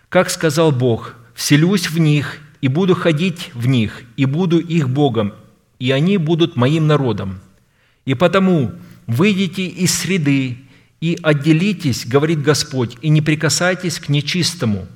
[0.09, 5.35] Как сказал Бог, «Вселюсь в них, и буду ходить в них, и буду их Богом,
[5.79, 7.41] и они будут моим народом.
[8.05, 8.73] И потому
[9.07, 10.59] выйдите из среды,
[11.01, 14.87] и отделитесь, говорит Господь, и не прикасайтесь к нечистому,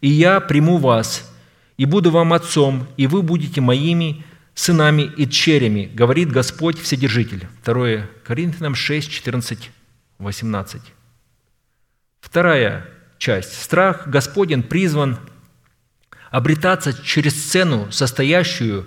[0.00, 1.30] и я приму вас,
[1.76, 4.24] и буду вам отцом, и вы будете моими
[4.54, 7.46] сынами и черями, говорит Господь Вседержитель.
[7.64, 9.70] 2 Коринфянам 6, 14,
[10.18, 10.82] 18.
[12.24, 12.86] Вторая
[13.18, 13.62] часть.
[13.62, 15.18] Страх Господен призван
[16.30, 18.86] обретаться через сцену, состоящую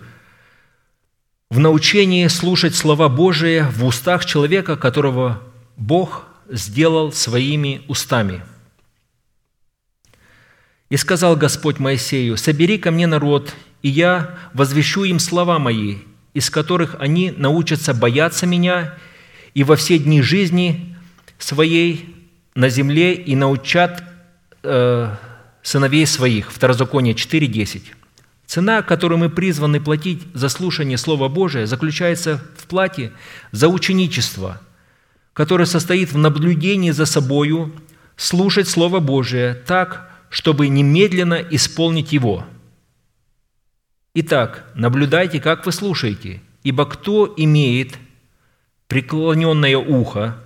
[1.52, 5.44] в научении слушать слова Божие в устах человека, которого
[5.78, 8.42] Бог сделал своими устами.
[10.90, 16.00] И сказал Господь Моисею, «Собери ко мне народ, и я возвещу им слова мои,
[16.34, 18.96] из которых они научатся бояться меня
[19.54, 20.98] и во все дни жизни
[21.38, 22.17] своей
[22.58, 24.04] на земле и научат
[24.64, 25.16] э,
[25.62, 26.52] сыновей своих».
[26.52, 27.84] Второзаконие 4.10.
[28.46, 33.12] Цена, которую мы призваны платить за слушание Слова Божия, заключается в плате
[33.52, 34.60] за ученичество–
[35.38, 37.72] который состоит в наблюдении за собою,
[38.16, 42.44] слушать Слово Божие так, чтобы немедленно исполнить его.
[44.16, 48.00] Итак, наблюдайте, как вы слушаете, ибо кто имеет
[48.88, 50.40] преклоненное ухо,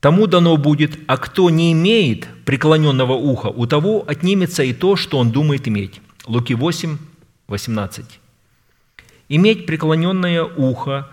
[0.00, 5.18] тому дано будет, а кто не имеет преклоненного уха, у того отнимется и то, что
[5.18, 6.00] он думает иметь.
[6.26, 6.98] Луки 8,
[7.48, 8.04] 18.
[9.28, 11.08] Иметь преклоненное ухо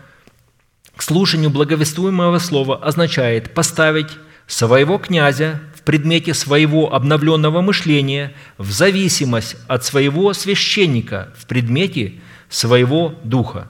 [0.96, 4.10] к слушанию благовествуемого слова означает поставить
[4.48, 12.16] своего князя в предмете своего обновленного мышления в зависимость от своего священника в предмете
[12.50, 13.68] своего духа.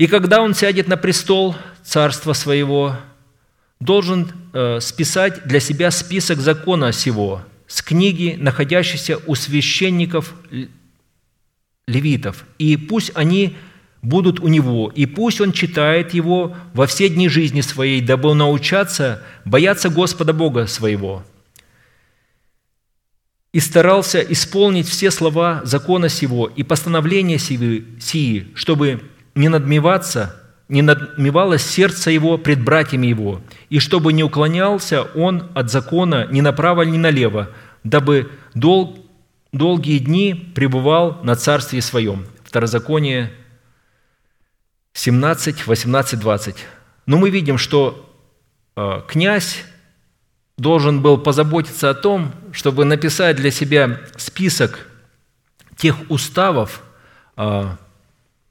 [0.00, 2.96] И когда он сядет на престол царства своего,
[3.80, 10.32] должен э, списать для себя список закона сего с книги, находящейся у священников
[11.86, 13.58] левитов, и пусть они
[14.00, 19.22] будут у него, и пусть он читает его во все дни жизни своей, дабы научаться
[19.44, 21.24] бояться Господа Бога своего.
[23.52, 29.02] И старался исполнить все слова закона сего и постановления сии, чтобы
[29.40, 30.36] не надмеваться,
[30.68, 36.40] не надмевалось сердце его пред братьями его, и чтобы не уклонялся он от закона ни
[36.40, 37.48] направо, ни налево,
[37.82, 39.04] дабы дол,
[39.52, 42.26] долгие дни пребывал на царстве своем».
[42.44, 43.32] Второзаконие
[44.92, 46.56] 17, 18, 20.
[47.06, 48.12] Но мы видим, что
[48.76, 49.64] э, князь
[50.58, 54.88] должен был позаботиться о том, чтобы написать для себя список
[55.76, 56.82] тех уставов,
[57.36, 57.76] э,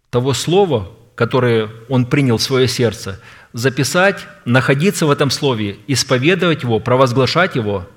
[0.10, 3.20] того слова, которое он принял в свое сердце,
[3.54, 7.88] записать, находиться в этом слове, исповедовать его, провозглашать его,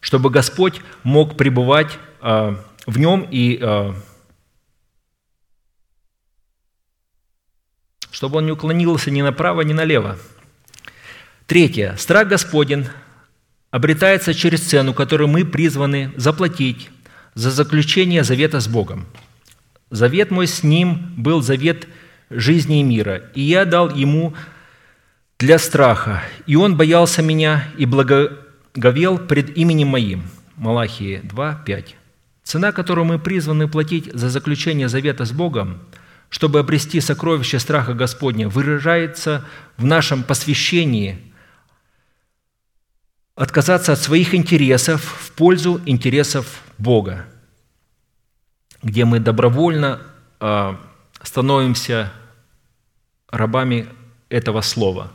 [0.00, 2.56] чтобы Господь мог пребывать э,
[2.86, 3.58] в нем и
[8.14, 10.16] чтобы он не уклонился ни направо, ни налево.
[11.46, 11.96] Третье.
[11.98, 12.86] Страх Господень
[13.70, 16.90] обретается через цену, которую мы призваны заплатить
[17.34, 19.06] за заключение завета с Богом.
[19.94, 21.86] Завет мой с ним был завет
[22.28, 24.34] жизни и мира, и я дал ему
[25.38, 30.24] для страха, и он боялся меня и благоговел пред именем моим».
[30.56, 31.96] Малахии 2, 5.
[32.42, 35.80] Цена, которую мы призваны платить за заключение завета с Богом–
[36.34, 39.44] чтобы обрести сокровище страха Господня, выражается
[39.76, 41.32] в нашем посвящении
[43.36, 47.26] отказаться от своих интересов в пользу интересов Бога,
[48.84, 50.00] где мы добровольно
[50.38, 50.78] а,
[51.22, 52.12] становимся
[53.30, 53.88] рабами
[54.28, 55.10] этого слова.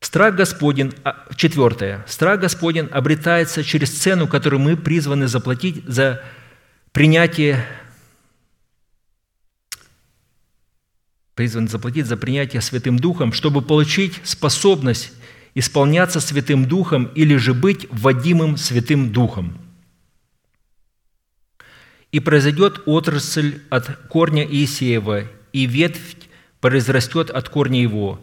[0.00, 6.22] Страх Господень, а, четвертое, страх Господень обретается через цену, которую мы призваны заплатить за
[6.92, 7.64] принятие
[11.34, 15.12] призван заплатить за принятие Святым Духом, чтобы получить способность
[15.54, 19.69] исполняться Святым Духом или же быть вводимым Святым Духом.
[22.12, 26.16] И произойдет отрасль от корня Иисеева, и ветвь
[26.60, 28.20] произрастет от корня его,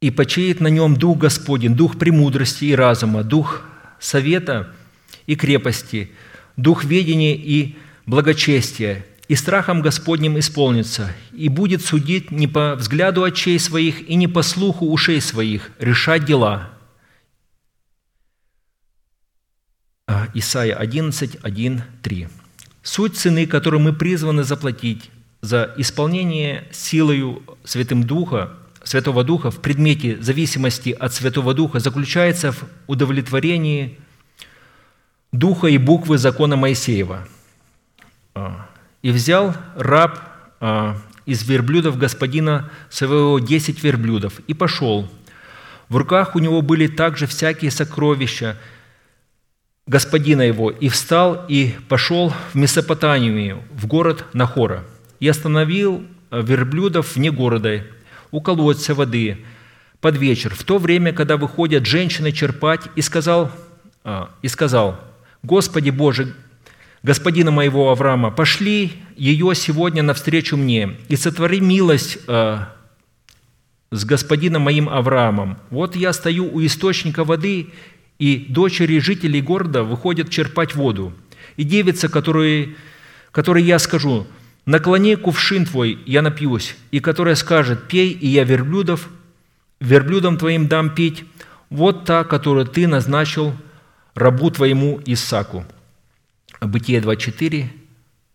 [0.00, 3.62] и почеет на нем Дух Господень, Дух премудрости и разума, Дух
[3.98, 4.74] совета
[5.26, 6.10] и крепости,
[6.56, 13.58] Дух ведения и благочестия, и страхом Господним исполнится, и будет судить не по взгляду очей
[13.58, 16.70] своих и не по слуху ушей своих, решать дела».
[20.06, 22.28] А, Исайя 11, 1, 3.
[22.82, 25.10] «Суть цены, которую мы призваны заплатить
[25.40, 28.50] за исполнение силою Святым Духа,
[28.82, 33.98] Святого Духа в предмете зависимости от Святого Духа заключается в удовлетворении
[35.32, 37.26] Духа и буквы закона Моисеева
[38.34, 38.68] а,–
[39.04, 40.18] и взял раб
[40.60, 45.10] а, из верблюдов господина своего десять верблюдов и пошел.
[45.90, 48.56] В руках у него были также всякие сокровища
[49.86, 54.84] господина его, и встал и пошел в Месопотамию, в город Нахора,
[55.20, 57.84] и остановил а, верблюдов вне города,
[58.30, 59.38] у колодца воды,
[60.00, 63.50] под вечер, в то время, когда выходят женщины черпать, и сказал,
[64.02, 65.00] а, и сказал
[65.42, 66.34] «Господи Боже,
[67.02, 72.58] господина моего Авраама, пошли ее сегодня навстречу мне и сотвори милость э,
[73.90, 75.58] с господином моим Авраамом.
[75.70, 77.68] Вот я стою у источника воды,
[78.18, 81.12] и дочери жителей города выходят черпать воду.
[81.56, 82.76] И девица, которой,
[83.32, 84.26] которой я скажу,
[84.66, 89.08] наклони кувшин твой, я напьюсь, и которая скажет, пей, и я верблюдов,
[89.80, 91.24] верблюдом твоим дам пить,
[91.70, 93.54] вот та, которую ты назначил
[94.14, 95.64] рабу твоему Исаку.
[96.60, 97.70] Бытие 24,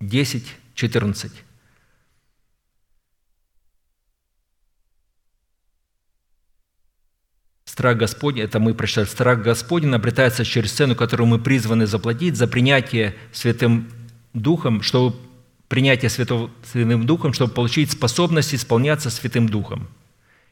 [0.01, 1.31] 10, 14.
[7.79, 12.45] Страх Господень, это мы прочитали, страх Господень обретается через цену, которую мы призваны заплатить за
[12.45, 13.89] принятие Святым
[14.33, 15.15] Духом, чтобы
[15.69, 19.87] принятие Святого, Святым Духом, чтобы получить способность исполняться Святым Духом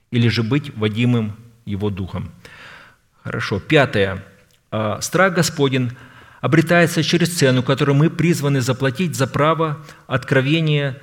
[0.09, 2.31] или же быть водимым Его Духом.
[3.23, 3.59] Хорошо.
[3.59, 4.23] Пятое.
[4.71, 5.91] А, страх Господень
[6.39, 10.97] обретается через цену, которую мы призваны заплатить за право откровения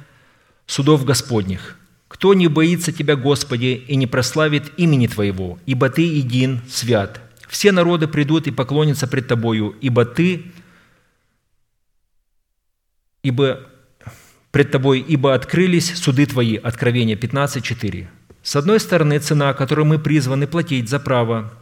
[0.65, 1.77] судов Господних.
[2.15, 7.21] Кто не боится Тебя, Господи, и не прославит имени Твоего, ибо Ты един, свят.
[7.49, 10.53] Все народы придут и поклонятся пред Тобою, ибо Ты,
[13.25, 13.69] ибо
[14.53, 16.55] пред Тобой, ибо открылись суды Твои».
[16.57, 18.07] Откровение 15.4.
[18.45, 21.53] С одной стороны, цена, которую мы призваны платить за право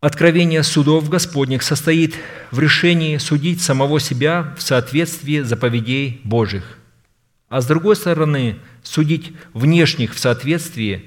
[0.00, 2.14] Откровение судов Господних состоит
[2.50, 6.78] в решении судить самого себя в соответствии заповедей Божьих,
[7.50, 11.06] а с другой стороны, судить внешних в соответствии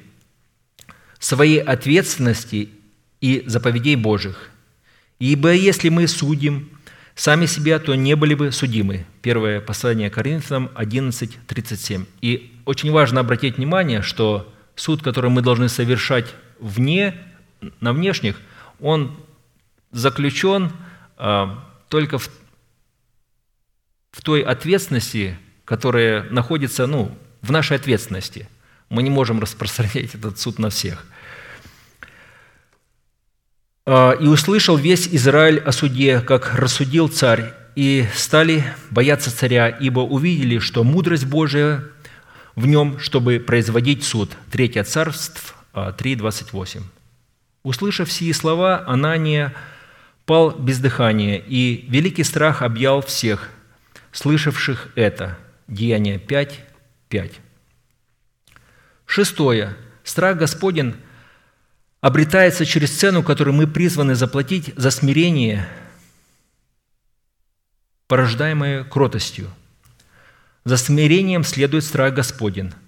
[1.18, 2.70] своей ответственности
[3.20, 4.52] и заповедей Божьих.
[5.18, 6.70] Ибо если мы судим
[7.16, 9.08] сами себя, то не были бы судимы.
[9.24, 12.06] Первое послание Коринфянам 11.37.
[12.22, 16.28] И очень важно обратить внимание, что суд, который мы должны совершать
[16.60, 17.16] вне,
[17.80, 18.40] на внешних–
[18.84, 19.18] он
[19.92, 20.72] заключен
[21.18, 22.30] а, только в,
[24.12, 25.40] в той ответственности,
[25.74, 28.48] которая находится ну, в нашей ответственности.
[28.90, 31.04] Мы не можем распространять этот суд на всех.
[33.88, 40.02] А, «И услышал весь Израиль о суде, как рассудил царь, и стали бояться царя, ибо
[40.02, 41.84] увидели, что мудрость Божия
[42.56, 44.30] в нем, чтобы производить суд».
[44.52, 46.84] Третье царств 3.28.
[47.64, 49.56] Услышав сии слова, Анания
[50.28, 53.50] пал без дыхания, и великий страх объял всех,
[54.12, 55.40] слышавших это.
[55.68, 56.60] Деяние 5,
[57.10, 57.32] 5.
[59.06, 59.76] Шестое.
[60.04, 60.96] Страх Господен
[62.02, 65.68] обретается через цену, которую мы призваны заплатить за смирение,
[68.08, 69.50] порождаемое кротостью.
[70.66, 72.74] За смирением следует страх Господен–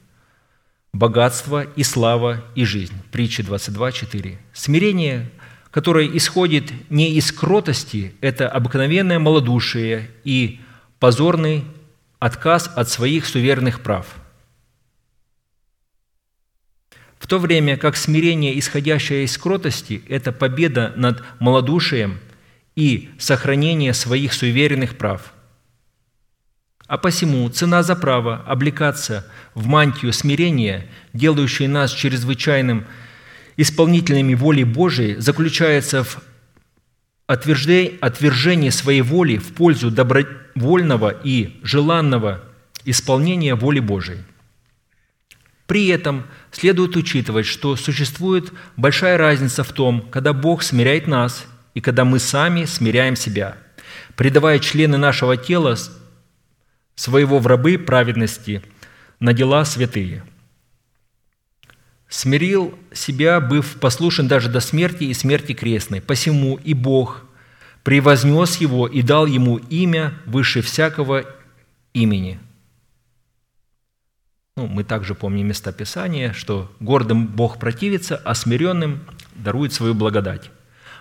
[0.96, 2.96] богатство и слава и жизнь.
[3.12, 4.38] Притча 22.4.
[4.54, 5.30] Смирение,
[5.70, 10.62] которое исходит не из кротости, это обыкновенное малодушие и
[11.00, 11.66] позорный
[12.20, 14.08] отказ от своих суверенных прав.
[17.20, 22.20] В то время как смирение, исходящее из кротости, это победа над малодушием
[22.76, 25.34] и сохранение своих суверенных прав–
[26.88, 29.26] а посему цена за право облекаться
[29.56, 32.86] в мантию смирения, делающую нас чрезвычайным
[33.58, 36.20] исполнителями воли Божией, заключается в
[37.28, 42.44] отвержении своей воли в пользу добровольного и желанного
[42.86, 44.20] исполнения воли Божией.
[45.66, 51.82] При этом следует учитывать, что существует большая разница в том, когда Бог смиряет нас и
[51.82, 53.58] когда мы сами смиряем себя,
[54.16, 55.76] предавая члены нашего тела
[56.96, 58.62] своего в рабы праведности
[59.20, 60.24] на дела святые.
[62.08, 66.02] Смирил себя, быв послушен даже до смерти и смерти крестной.
[66.02, 67.26] Посему и Бог
[67.84, 71.26] превознес его и дал ему имя выше всякого
[71.94, 72.40] имени.
[74.58, 79.02] Ну, мы также помним места Писания, что гордым Бог противится, а смиренным
[79.36, 80.50] дарует свою благодать.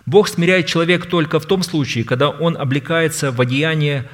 [0.07, 4.09] Бог смиряет человека только в том случае, когда он облекается в одеяние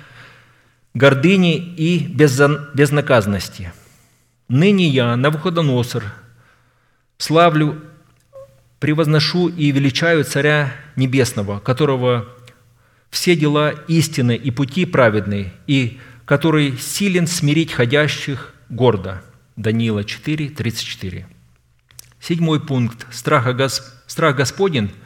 [0.95, 3.73] гордыни и безнаказанности.
[4.49, 6.05] Ныне я, Навуходоносор,
[7.21, 7.81] славлю,
[8.81, 12.29] превозношу и величаю Царя Небесного, которого
[13.11, 19.23] все дела истины и пути праведные, и который силен смирить ходящих гордо.
[19.57, 21.27] Даниила 4, 34.
[22.21, 23.07] Седьмой пункт.
[23.11, 23.49] Страх,
[24.07, 24.91] Страх Господень–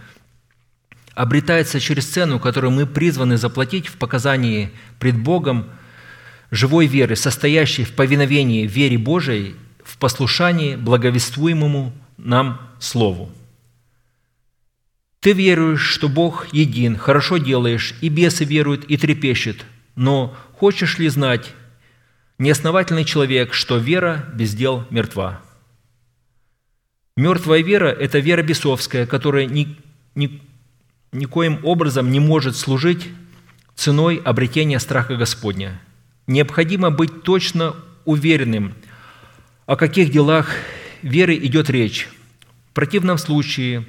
[1.15, 5.67] обретается через цену, которую мы призваны заплатить в показании пред Богом
[6.51, 9.55] живой веры, состоящей в повиновении вере Божией,
[9.85, 13.31] в послушании благовествуемому нам Слову.
[15.21, 19.65] Ты веруешь, что Бог един, хорошо делаешь, и бесы веруют и трепещут,
[19.97, 21.55] но хочешь ли знать,
[22.39, 25.41] неосновательный человек, что вера без дел мертва?
[27.17, 29.79] Мертвая вера– это вера бесовская, которая ни,
[30.15, 30.43] ни,
[31.13, 33.09] никоим образом не может служить
[33.77, 35.81] ценой обретения страха Господня.
[36.27, 38.75] Необходимо быть точно уверенным,
[39.67, 40.51] о каких делах
[41.05, 42.09] веры идет речь.
[42.71, 43.85] В противном случае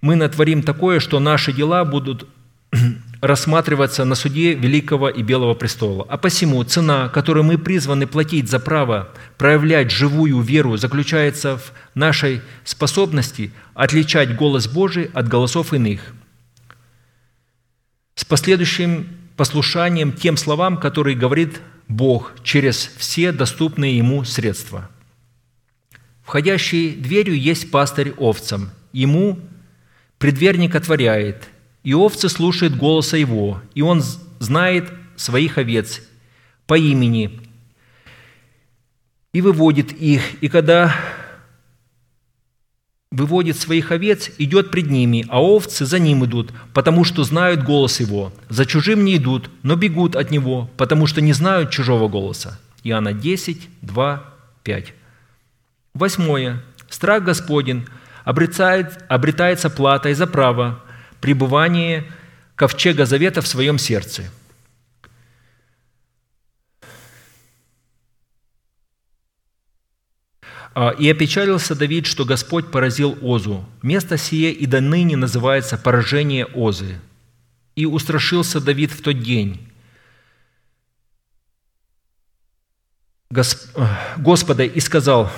[0.00, 2.26] мы натворим такое, что наши дела будут
[3.20, 6.06] рассматриваться на суде Великого и Белого престола.
[6.08, 12.40] А посему цена, которую мы призваны платить за право проявлять живую веру, заключается в нашей
[12.64, 16.00] способности отличать голос Божий от голосов иных,
[18.14, 19.06] с последующим
[19.36, 24.88] послушанием тем словам, которые говорит Бог через все доступные Ему средства.
[26.26, 28.70] Входящий дверью есть пастырь овцам.
[28.92, 29.38] Ему
[30.18, 31.48] предверник отворяет,
[31.84, 34.02] и овцы слушают голоса его, и он
[34.40, 36.02] знает своих овец
[36.66, 37.40] по имени,
[39.32, 40.96] и выводит их, и когда
[43.12, 48.00] выводит своих овец, идет пред ними, а овцы за ним идут, потому что знают голос
[48.00, 48.32] его.
[48.48, 52.58] За чужим не идут, но бегут от него, потому что не знают чужого голоса.
[52.82, 54.34] Иоанна 10, 2,
[54.64, 54.92] 5.
[55.96, 56.62] Восьмое.
[56.88, 57.86] Страх Господень
[58.24, 60.82] обретает, обретается платой за право
[61.20, 62.04] пребывания
[62.54, 64.24] ковчега завета в своем сердце–
[70.78, 73.64] А, «И опечалился Давид, что Господь поразил Озу.
[73.80, 77.00] Место сие и до ныне называется поражение Озы.
[77.76, 79.72] И устрашился Давид в тот день.
[83.30, 85.32] Господа и сказал,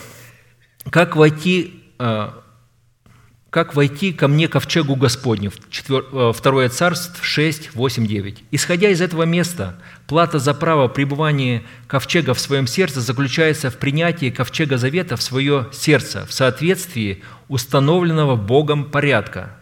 [0.90, 2.42] как войти а,
[3.50, 5.52] как войти ко мне ковчегу Господню.
[5.88, 8.44] Э, второе царство 6, 8, 9.
[8.50, 14.28] Исходя из этого места, плата за право пребывания ковчега в своем сердце заключается в принятии
[14.30, 19.56] ковчега завета в свое сердце в соответствии установленного Богом порядка.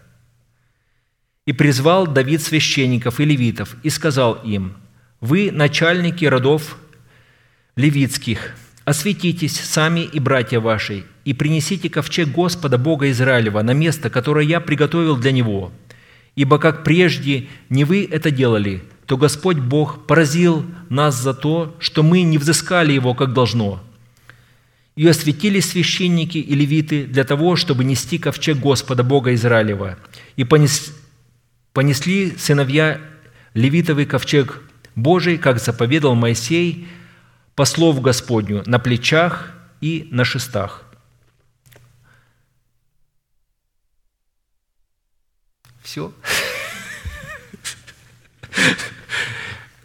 [1.47, 4.75] И призвал Давид священников и левитов и сказал им,
[5.21, 6.77] «Вы начальники родов
[7.77, 14.47] левитских, осветитесь сами и братья ваши, и принесите ковчег Господа Бога Израилева на место, которое
[14.47, 15.73] я приготовил для него.
[16.37, 22.05] Ибо как прежде не вы это делали, то Господь Бог поразил нас за то, что
[22.05, 23.83] мы не взыскали Его как должно.
[24.95, 29.99] И осветили священники и левиты для того, чтобы нести ковчег Господа Бога Израилева.
[30.37, 33.01] И понесли сыновья
[33.53, 34.63] левитовый ковчег
[34.95, 36.87] Божий, как заповедал Моисей,
[37.57, 39.51] по слову Господню, на плечах
[39.81, 40.86] и на шестах.
[45.87, 46.13] Все.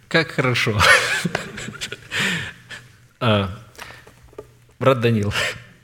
[0.09, 0.81] Как хорошо.
[3.19, 3.55] А,
[4.79, 5.31] брат Данил,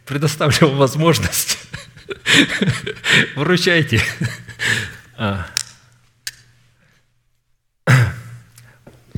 [0.08, 1.60] предоставлю вам возможность.
[3.36, 4.02] Вручайте.
[5.18, 5.46] А.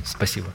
[0.04, 0.52] Спасибо.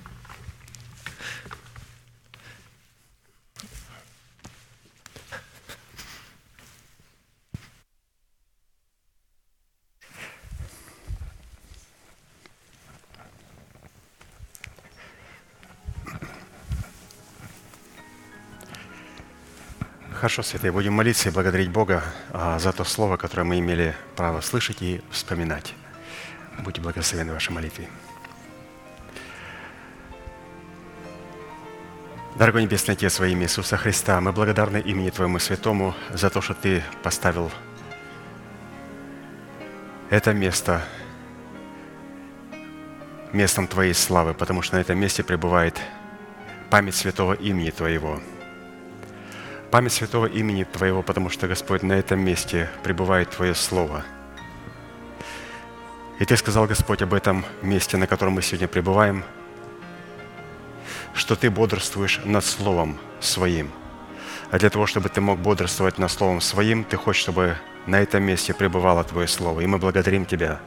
[20.25, 22.03] Хорошо, святые, будем молиться и благодарить Бога
[22.33, 25.75] а, за то слово, которое мы имели право слышать и вспоминать.
[26.57, 27.87] Будьте благословены вашей молитве.
[32.39, 36.55] Дорогой Небесный Отец, во имя Иисуса Христа, мы благодарны имени Твоему Святому за то, что
[36.55, 37.51] Ты поставил
[40.09, 40.83] это место
[43.31, 45.79] местом Твоей славы, потому что на этом месте пребывает
[46.71, 48.19] память святого имени Твоего–
[49.75, 54.05] память святого имени Твоего, потому что, Господь, на этом месте пребывает Твое Слово.
[56.17, 59.25] И Ты сказал, Господь, об этом месте, на котором мы сегодня пребываем,
[61.13, 63.69] что Ты бодрствуешь над Словом Своим.
[64.49, 68.23] А для того, чтобы Ты мог бодрствовать над Словом Своим, Ты хочешь, чтобы на этом
[68.23, 69.59] месте пребывало Твое Слово.
[69.59, 70.61] И мы благодарим Тебя,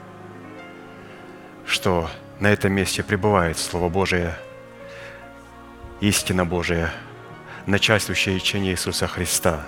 [1.65, 2.11] что
[2.41, 4.35] на этом месте пребывает Слово Божие,
[6.03, 6.93] истина Божия–
[7.69, 9.61] начальствующее учение Иисуса Христа.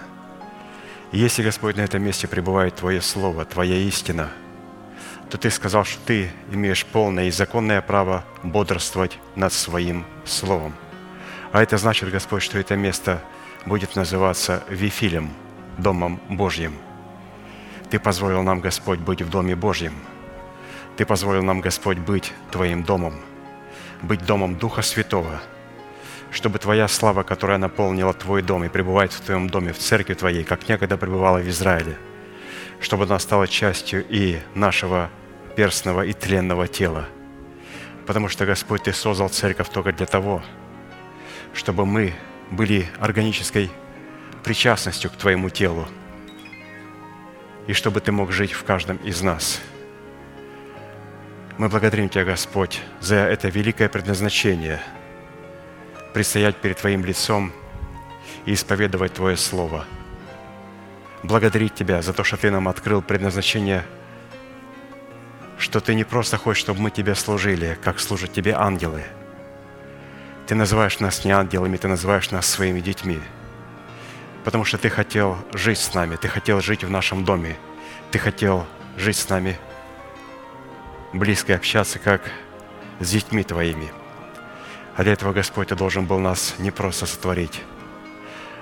[1.13, 4.31] И если, Господь, на этом месте пребывает Твое Слово, Твоя истина,
[5.29, 10.75] то Ты сказал, что Ты имеешь полное и законное право бодрствовать над Своим Словом.
[11.53, 13.23] А это значит, Господь, что это место
[13.67, 15.31] будет называться Вифилем,
[15.77, 16.75] Домом Божьим.
[17.91, 19.95] Ты позволил нам, Господь, быть в Доме Божьем.
[20.97, 23.21] Ты позволил нам, Господь, быть Твоим домом,
[24.01, 25.39] быть домом Духа Святого–
[26.31, 30.45] чтобы Твоя слава, которая наполнила Твой дом и пребывает в Твоем доме, в церкви Твоей,
[30.45, 31.97] как некогда пребывала в Израиле,
[32.81, 35.11] чтобы она стала частью и нашего
[35.57, 37.09] перстного и тленного тела.
[38.07, 40.43] Потому что, Господь, Ты создал церковь только для того,
[41.53, 42.15] чтобы мы
[42.51, 43.71] были органической
[44.45, 45.87] причастностью к Твоему телу,
[47.67, 49.61] и чтобы Ты мог жить в каждом из нас.
[51.59, 54.81] Мы благодарим Тебя, Господь, за это великое предназначение
[56.13, 57.53] предстоять перед Твоим лицом
[58.47, 59.85] и исповедовать Твое Слово.
[61.23, 63.85] Благодарить Тебя за то, что Ты нам открыл предназначение,
[65.59, 69.05] что Ты не просто хочешь, чтобы мы Тебе служили, как служат Тебе ангелы.
[70.47, 73.21] Ты называешь нас не ангелами, Ты называешь нас своими детьми.
[74.45, 77.57] Потому что Ты хотел жить с нами, Ты хотел жить в нашем доме,
[78.11, 78.67] Ты хотел
[78.97, 79.59] жить с нами–
[81.13, 82.23] близко общаться, как
[83.01, 84.00] с детьми Твоими.
[84.97, 87.63] А для этого, Господь, Ты должен был нас не просто сотворить,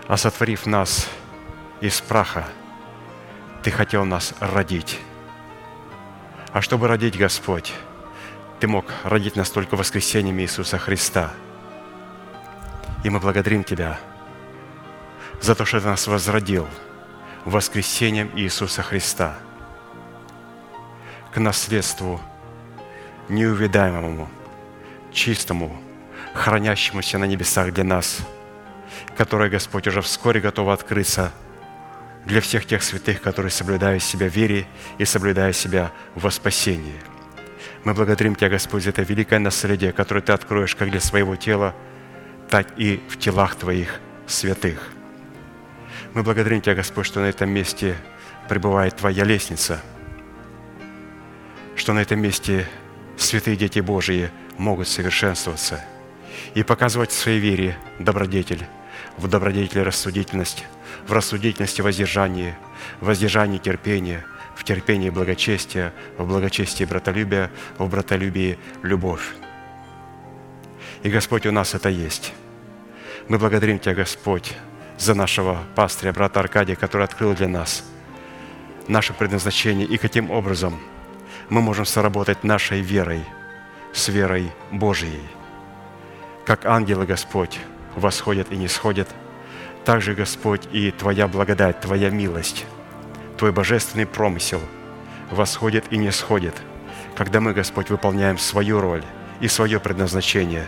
[0.07, 1.09] а сотворив нас
[1.81, 2.45] из праха,
[3.63, 4.99] Ты хотел нас родить.
[6.53, 7.73] А чтобы родить, Господь,
[8.61, 11.33] Ты мог родить нас только воскресением Иисуса Христа.
[13.05, 13.99] И мы благодарим Тебя
[15.41, 16.67] за то, что Ты нас возродил
[17.45, 19.39] воскресением Иисуса Христа
[21.33, 22.21] к наследству
[23.29, 24.29] неувидаемому,
[25.13, 25.77] чистому,
[26.39, 28.19] хранящемуся на небесах для нас,
[29.17, 31.33] которое, Господь, уже вскоре готово открыться
[32.25, 34.67] для всех тех святых, которые соблюдают себя в вере
[34.99, 37.01] и соблюдают себя во спасении.
[37.85, 41.75] Мы благодарим Тебя, Господь, за это великое наследие, которое Ты откроешь как для своего тела,
[42.49, 44.89] так и в телах Твоих святых.
[46.15, 47.97] Мы благодарим Тебя, Господь, что на этом месте
[48.49, 49.81] пребывает Твоя лестница,
[51.77, 52.67] что на этом месте
[53.17, 55.83] святые дети Божии могут совершенствоваться
[56.59, 58.67] и показывать в своей вере добродетель,
[59.17, 60.65] в добродетели рассудительность,
[61.07, 62.59] в рассудительности воздержание,
[63.01, 64.25] в воздержании терпение,
[64.57, 69.35] в терпении благочестие, в благочестии братолюбие, в братолюбии любовь.
[71.05, 72.33] И, Господь, у нас это есть.
[73.29, 74.53] Мы благодарим Тебя, Господь,
[74.99, 77.85] за нашего пастыря, брата Аркадия, который открыл для нас
[78.89, 80.77] наше предназначение и каким образом–
[81.49, 83.25] мы можем соработать нашей верой
[83.93, 85.38] с верой Божией.
[86.49, 87.61] Как ангелы, Господь,
[87.95, 89.07] восходят и не сходят,
[89.85, 92.65] так же, Господь, и Твоя благодать, Твоя милость,
[93.37, 94.63] Твой божественный промысел
[95.31, 96.55] восходит и не сходит,
[97.17, 99.05] когда мы, Господь, выполняем свою роль
[99.41, 100.67] и свое предназначение,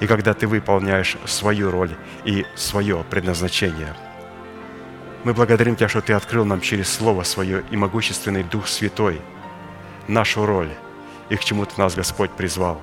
[0.00, 1.92] и когда Ты выполняешь свою роль
[2.26, 3.94] и свое предназначение.
[5.24, 9.18] Мы благодарим Тебя, что Ты открыл нам через Слово Свое и могущественный Дух Святой–
[10.08, 10.74] нашу роль
[11.30, 12.82] и к чему Ты нас, Господь, призвал.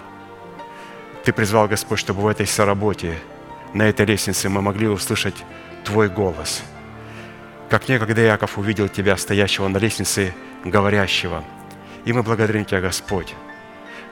[1.28, 3.18] Ты призвал, Господь, чтобы в этой соработе,
[3.74, 5.36] на этой лестнице мы могли услышать
[5.84, 6.64] Твой голос.
[7.70, 10.34] Как некогда Яков увидел Тебя, стоящего на лестнице,
[10.64, 11.44] говорящего.
[12.06, 13.36] И мы благодарим Тебя, Господь,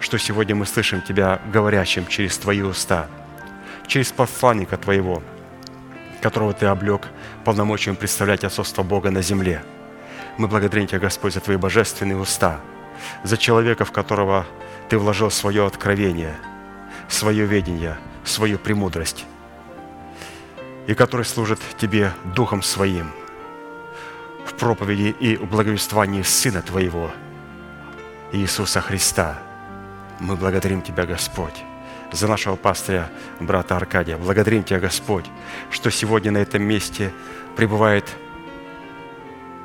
[0.01, 3.07] что сегодня мы слышим Тебя говорящим через Твои уста,
[3.87, 5.23] через посланника Твоего,
[6.21, 7.07] которого Ты облег
[7.45, 9.63] полномочием представлять отцовство Бога на земле.
[10.37, 12.59] Мы благодарим Тебя, Господь, за Твои божественные уста–
[13.23, 14.45] за человека, в которого
[14.89, 16.35] ты вложил свое откровение,
[17.09, 19.25] свое ведение, свою премудрость,
[20.87, 23.11] и который служит тебе Духом Своим
[24.45, 27.11] в проповеди и благовествовании Сына Твоего,
[28.31, 29.39] Иисуса Христа.
[30.19, 31.63] Мы благодарим Тебя, Господь,
[32.11, 33.09] за нашего пастыря,
[33.39, 34.17] брата Аркадия.
[34.17, 35.25] Благодарим Тебя, Господь,
[35.71, 37.11] что сегодня на этом месте
[37.55, 38.05] пребывает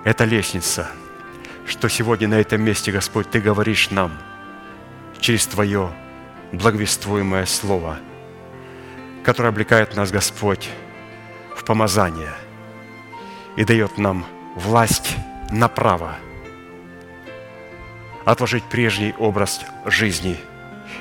[0.04, 0.88] эта лестница–
[1.70, 4.12] что сегодня на этом месте, Господь, Ты говоришь нам
[5.20, 5.92] через Твое
[6.52, 7.98] благовествуемое Слово,
[9.24, 10.68] которое облекает нас, Господь,
[11.56, 12.32] в помазание
[13.56, 14.24] и дает нам
[14.56, 15.16] власть
[15.50, 16.16] на право
[18.24, 20.36] отложить прежний образ жизни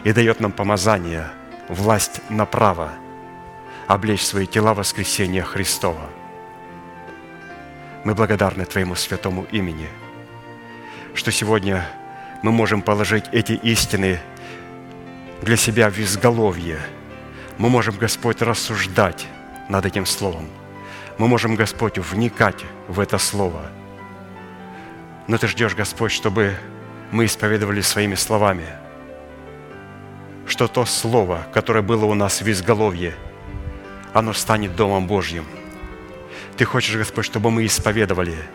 [0.04, 1.28] и дает нам помазание,
[1.68, 2.92] власть на право
[3.88, 6.10] облечь свои тела воскресения Христова.
[8.04, 9.88] Мы благодарны Твоему святому имени–
[11.20, 11.86] что сегодня
[12.44, 14.20] мы можем положить эти истины
[15.42, 16.80] для себя в изголовье.
[17.58, 19.28] Мы можем, Господь, рассуждать
[19.68, 20.48] над этим Словом.
[21.18, 23.72] Мы можем, Господь, вникать в это Слово.
[25.28, 26.56] Но Ты ждешь, Господь, чтобы
[27.12, 28.66] мы исповедовали своими словами,
[30.48, 33.16] что то Слово, которое было у нас в изголовье,
[34.14, 35.46] оно станет Домом Божьим.
[36.58, 38.38] Ты хочешь, Господь, чтобы мы исповедовали–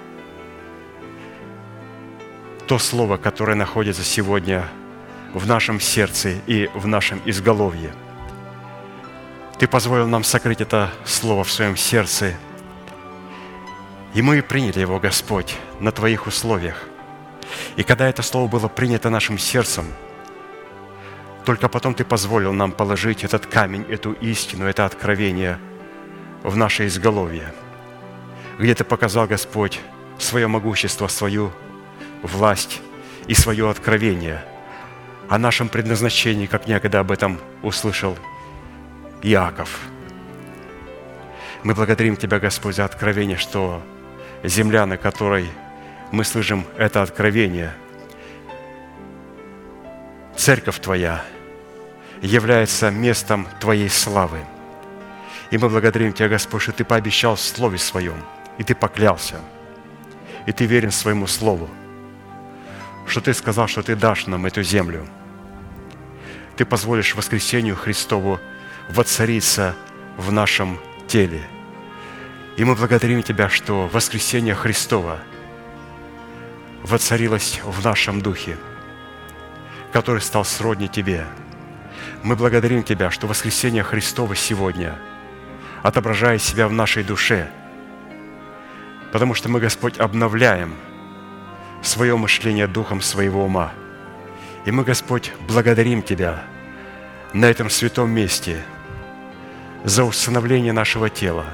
[2.67, 4.69] то слово, которое находится сегодня
[5.35, 7.93] в нашем сердце и в нашем изголовье.
[9.59, 12.35] Ты позволил нам сокрыть это слово в своем сердце,
[14.15, 16.85] и мы приняли его, Господь, на Твоих условиях.
[17.77, 19.87] И когда это слово было принято нашим сердцем,
[21.45, 25.59] только потом Ты позволил нам положить этот камень, эту истину, это откровение
[26.45, 27.53] в наше изголовье,
[28.59, 29.81] где Ты показал, Господь,
[30.17, 31.53] свое могущество, свою
[32.23, 32.81] власть
[33.27, 34.45] и свое откровение,
[35.29, 38.17] о нашем предназначении, как некогда об этом услышал
[39.23, 39.81] Иаков.
[41.63, 43.83] Мы благодарим Тебя, Господь, за откровение, что
[44.43, 45.49] земля, на которой
[46.13, 47.73] мы слышим это откровение,
[50.37, 51.25] церковь Твоя
[52.21, 54.41] является местом Твоей славы.
[55.51, 58.23] И мы благодарим Тебя, Господь, что Ты пообещал в Слове Своем,
[58.59, 59.41] и Ты поклялся,
[60.47, 61.69] и Ты верен своему Слову,
[63.07, 65.07] что Ты сказал, что Ты дашь нам эту землю.
[66.57, 68.41] Ты позволишь воскресению Христову
[68.89, 69.75] воцариться
[70.17, 70.79] в нашем
[71.09, 71.43] теле.
[72.57, 75.19] И мы благодарим Тебя, что воскресение Христова
[76.83, 78.57] воцарилось в нашем духе,
[79.93, 81.27] который стал сродни Тебе.
[82.23, 84.99] Мы благодарим Тебя, что воскресение Христова сегодня
[85.83, 87.51] отображает себя в нашей душе,
[89.13, 90.75] потому что мы, Господь, обновляем
[91.85, 93.73] свое мышление духом своего ума.
[94.65, 96.43] И мы, Господь, благодарим Тебя
[97.33, 98.65] на этом святом месте–
[99.85, 101.45] за установление нашего тела.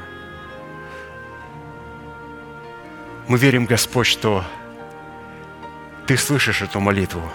[3.27, 4.45] Мы верим, Господь, что
[6.07, 7.31] Ты слышишь эту молитву.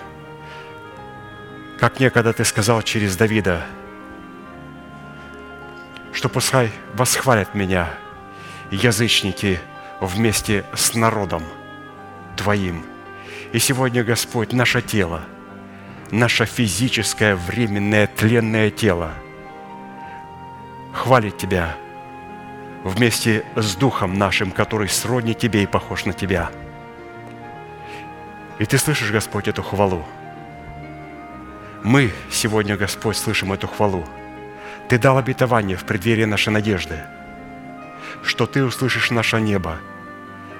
[1.79, 3.65] Как некогда Ты сказал через Давида,
[6.13, 7.93] что пускай восхвалят меня
[8.71, 9.59] язычники
[9.99, 11.43] вместе с народом
[12.35, 12.83] Твоим.
[13.53, 15.21] И сегодня, Господь, наше тело,
[16.11, 19.13] наше физическое, временное, тленное тело–
[20.95, 21.77] хвалит Тебя
[22.83, 26.49] вместе с Духом нашим, который сродни Тебе и похож на Тебя.
[28.57, 30.05] И Ты слышишь, Господь, эту хвалу.
[31.83, 34.05] Мы сегодня, Господь, слышим эту хвалу.
[34.87, 36.99] Ты дал обетование в преддверии нашей надежды,
[38.23, 39.77] что Ты услышишь наше небо,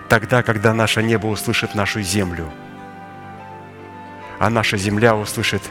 [0.10, 2.52] тогда, когда наше небо услышит нашу землю,
[4.40, 5.62] а наша земля услышит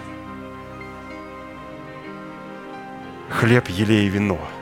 [3.31, 4.39] хлеб, елей и вино–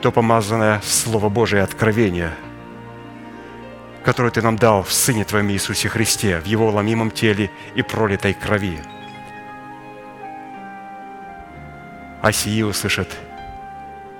[0.00, 2.32] то помазанное Слово Божие откровение,
[4.04, 8.34] которое Ты нам дал в Сыне Твоем Иисусе Христе, в Его ломимом теле и пролитой
[8.34, 8.80] крови.
[12.22, 13.16] А сии услышит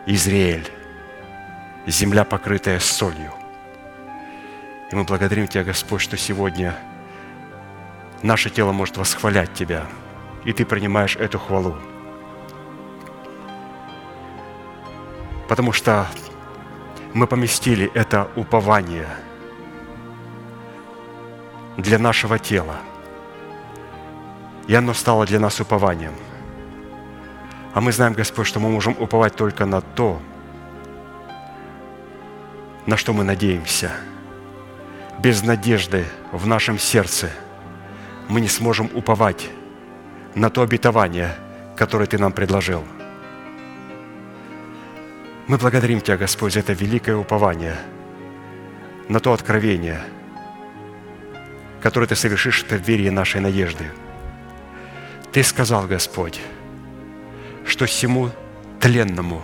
[0.07, 0.69] Израиль,
[1.87, 3.33] земля, покрытая солью.
[4.91, 6.75] И мы благодарим Тебя, Господь, что сегодня
[8.23, 9.87] наше тело может восхвалять Тебя,
[10.45, 11.77] и Ты принимаешь эту хвалу.
[15.49, 16.07] потому что
[17.15, 19.09] мы поместили это упование
[21.79, 22.77] для нашего тела.
[24.67, 26.13] И оно стало для нас упованием.
[27.73, 30.21] А мы знаем, Господь, что мы можем уповать только на то,
[32.87, 33.93] на что мы надеемся.
[35.19, 37.31] Без надежды в нашем сердце
[38.29, 39.51] мы не сможем уповать
[40.35, 41.35] на то обетование,
[41.77, 42.85] которое Ты нам предложил–
[45.49, 47.75] мы благодарим Тебя, Господь, за это великое упование
[49.09, 50.03] на то откровение,
[51.81, 53.87] которое Ты совершишь в преддверии нашей надежды.
[55.33, 56.39] Ты сказал, Господь,
[57.65, 58.31] что всему
[58.79, 59.43] тленному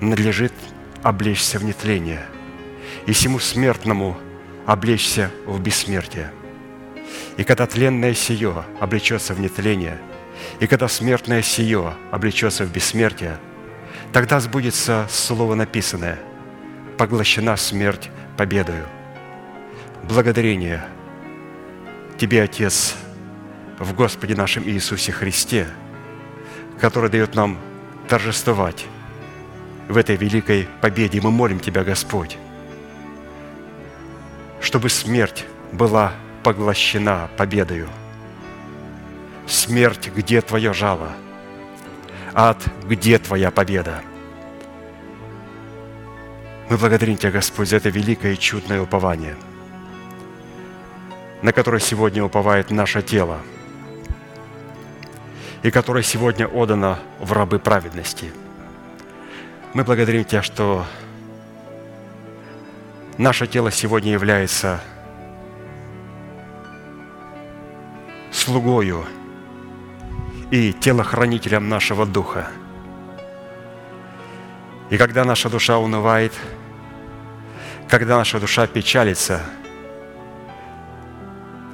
[0.00, 0.52] надлежит
[1.02, 2.24] облечься в нетление,
[3.06, 4.16] и всему смертному
[4.66, 6.32] облечься в бессмертие.
[7.36, 9.98] И когда тленное сие облечется в нетление,
[10.60, 13.38] и когда смертное сие облечется в бессмертие–
[14.12, 16.18] Тогда сбудется слово написанное
[16.98, 18.84] «Поглощена смерть победою».
[20.02, 20.84] Благодарение
[22.18, 22.94] Тебе, Отец,
[23.78, 25.66] в Господе нашем Иисусе Христе,
[26.78, 27.58] который дает нам
[28.06, 28.84] торжествовать
[29.88, 31.20] в этой великой победе.
[31.22, 32.36] Мы молим Тебя, Господь,
[34.62, 37.88] чтобы смерть была поглощена победою.
[39.46, 41.12] Смерть, где Твое жало–
[42.34, 44.00] Ад, где Твоя победа?
[46.70, 49.36] Мы благодарим Тебя, Господь, за это великое и чудное упование,
[51.42, 53.38] на которое сегодня уповает наше тело,
[55.62, 58.32] и которое сегодня отдано в рабы праведности.
[59.74, 60.86] Мы благодарим Тебя, что
[63.22, 64.80] наше тело сегодня является
[68.30, 69.04] слугою–
[70.52, 72.50] и телохранителем нашего духа.
[74.90, 76.34] И когда наша душа унывает,
[77.88, 79.40] когда наша душа печалится,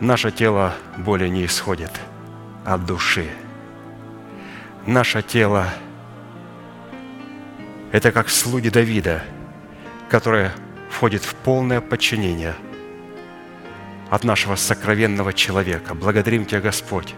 [0.00, 1.90] наше тело более не исходит
[2.64, 3.28] от души.
[4.86, 5.66] Наше тело–
[7.90, 9.24] это как слуги Давида,
[10.08, 10.52] которое
[10.90, 12.55] входит в полное подчинение
[14.10, 15.94] от нашего сокровенного человека.
[15.94, 17.15] Благодарим Тебя, Господь,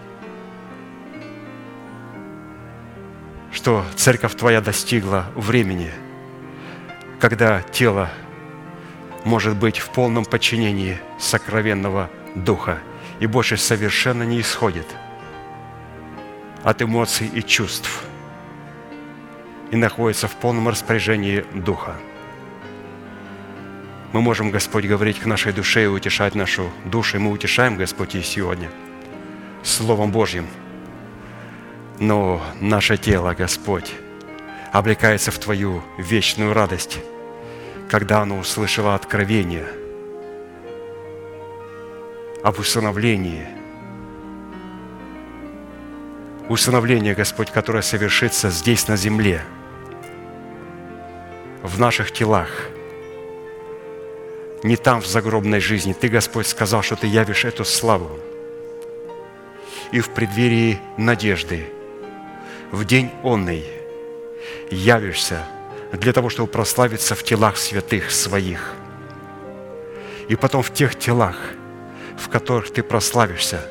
[3.53, 5.93] что церковь Твоя достигла времени,
[7.21, 8.11] когда тело
[9.25, 12.79] может быть в полном подчинении сокровенного Духа
[13.19, 14.87] и больше совершенно не исходит
[16.63, 18.05] от эмоций и чувств
[19.71, 21.95] и находится в полном распоряжении Духа.
[24.13, 28.15] Мы можем, Господь, говорить к нашей душе и утешать нашу душу, и мы утешаем, Господь,
[28.15, 28.71] и сегодня
[29.63, 30.47] Словом Божьим–
[32.01, 33.93] но наше тело, Господь,
[34.73, 36.99] облекается в Твою вечную радость,
[37.91, 39.67] когда оно услышало откровение
[42.43, 43.47] об усыновлении.
[46.49, 49.43] Усыновление, Господь, которое совершится здесь, на земле,
[51.63, 52.49] в наших телах,
[54.63, 55.93] не там, в загробной жизни.
[55.93, 58.19] Ты, Господь, сказал, что Ты явишь эту славу.
[59.93, 61.67] И в преддверии надежды–
[62.71, 63.65] в день онный
[64.71, 65.45] явишься
[65.93, 68.75] для того, чтобы прославиться в телах святых своих.
[70.29, 71.37] И потом в тех телах,
[72.17, 73.67] в которых ты прославишься,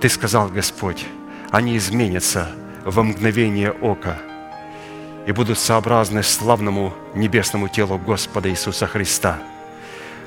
[0.00, 1.04] ты сказал, Господь,
[1.50, 2.50] они изменятся
[2.84, 4.18] во мгновение ока
[5.28, 9.38] и будут сообразны славному небесному телу Господа Иисуса Христа.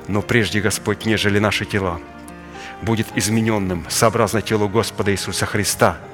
[0.08, 2.00] Но прежде, Господь, нежели наши тела,
[2.80, 5.98] будет измененным сообразно телу Господа Иисуса Христа–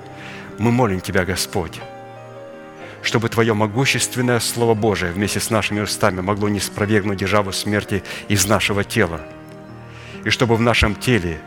[0.59, 1.81] мы молим Тебя, Господь,
[3.02, 8.47] чтобы Твое могущественное Слово Божие вместе с нашими устами могло не спровергнуть державу смерти из
[8.47, 9.20] нашего тела,
[10.24, 11.39] и чтобы в нашем теле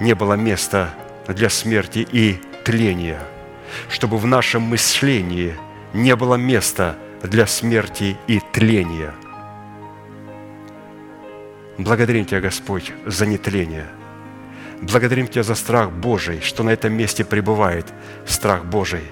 [0.00, 0.94] не было места
[1.28, 3.20] для смерти и тления,
[3.90, 5.54] чтобы в нашем мышлении
[5.92, 9.14] не было места для смерти и тления.
[11.78, 13.86] Благодарим Тебя, Господь, за нетление–
[14.80, 17.86] Благодарим Тебя за страх Божий, что на этом месте пребывает
[18.26, 19.02] страх Божий.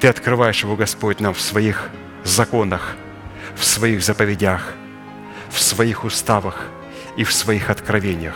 [0.00, 1.88] Ты открываешь его, Господь, нам в своих
[2.24, 2.96] законах,
[3.54, 4.74] в своих заповедях,
[5.50, 6.66] в своих уставах
[7.16, 8.34] и в своих откровениях.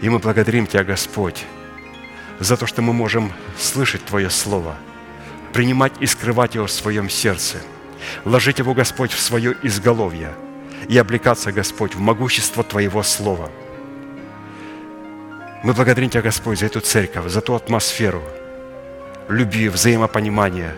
[0.00, 1.44] И мы благодарим Тебя, Господь,
[2.40, 4.76] за то, что мы можем слышать Твое Слово,
[5.52, 7.58] принимать и скрывать его в своем сердце,
[8.24, 10.34] ложить его, Господь, в свое изголовье
[10.88, 13.50] и облекаться, Господь, в могущество Твоего Слова–
[15.62, 18.20] мы благодарим Тебя, Господь, за эту церковь, за ту атмосферу
[19.28, 20.74] любви, взаимопонимания,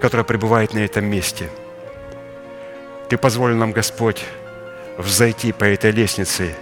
[0.00, 1.50] которая пребывает на этом месте.
[3.10, 4.24] Ты позволил нам, Господь,
[4.96, 6.54] взойти по этой лестнице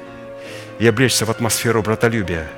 [0.81, 2.49] и облечься в атмосферу братолюбия,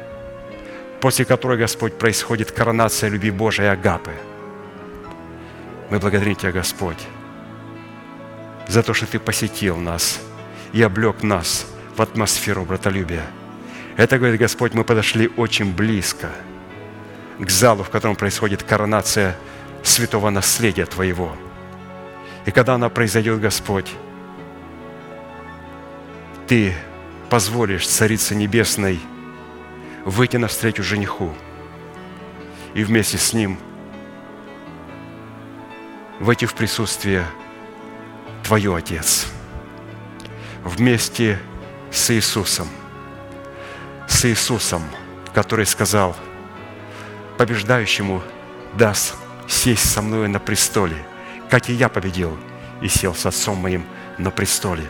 [1.02, 4.12] после которой, Господь, происходит коронация любви Божией Агапы.
[5.90, 6.96] Мы благодарим Тебя, Господь,
[8.68, 10.18] за то, что Ты посетил нас
[10.72, 13.26] и облег нас в атмосферу братолюбия–
[13.96, 16.30] это, говорит Господь, мы подошли очень близко
[17.38, 19.36] к залу, в котором происходит коронация
[19.82, 21.36] святого наследия Твоего.
[22.46, 23.90] И когда она произойдет, Господь,
[26.46, 26.74] Ты
[27.28, 28.98] позволишь Царице Небесной
[30.04, 31.34] выйти навстречу жениху.
[32.74, 33.58] И вместе с ним
[36.20, 37.26] войти в присутствие
[38.44, 39.26] Твое, Отец,
[40.64, 41.38] вместе
[41.90, 42.68] с Иисусом–
[44.12, 44.82] с Иисусом,
[45.34, 46.14] который сказал,
[47.38, 48.22] побеждающему
[48.74, 49.16] даст
[49.48, 50.96] сесть со мной на престоле,
[51.50, 52.38] как и я победил
[52.80, 53.84] и сел с Отцом моим
[54.18, 54.84] на престоле.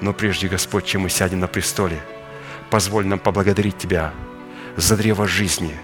[0.00, 2.00] Но прежде, Господь, чем мы сядем на престоле,
[2.70, 4.12] позволь нам поблагодарить Тебя
[4.76, 5.74] за древо жизни,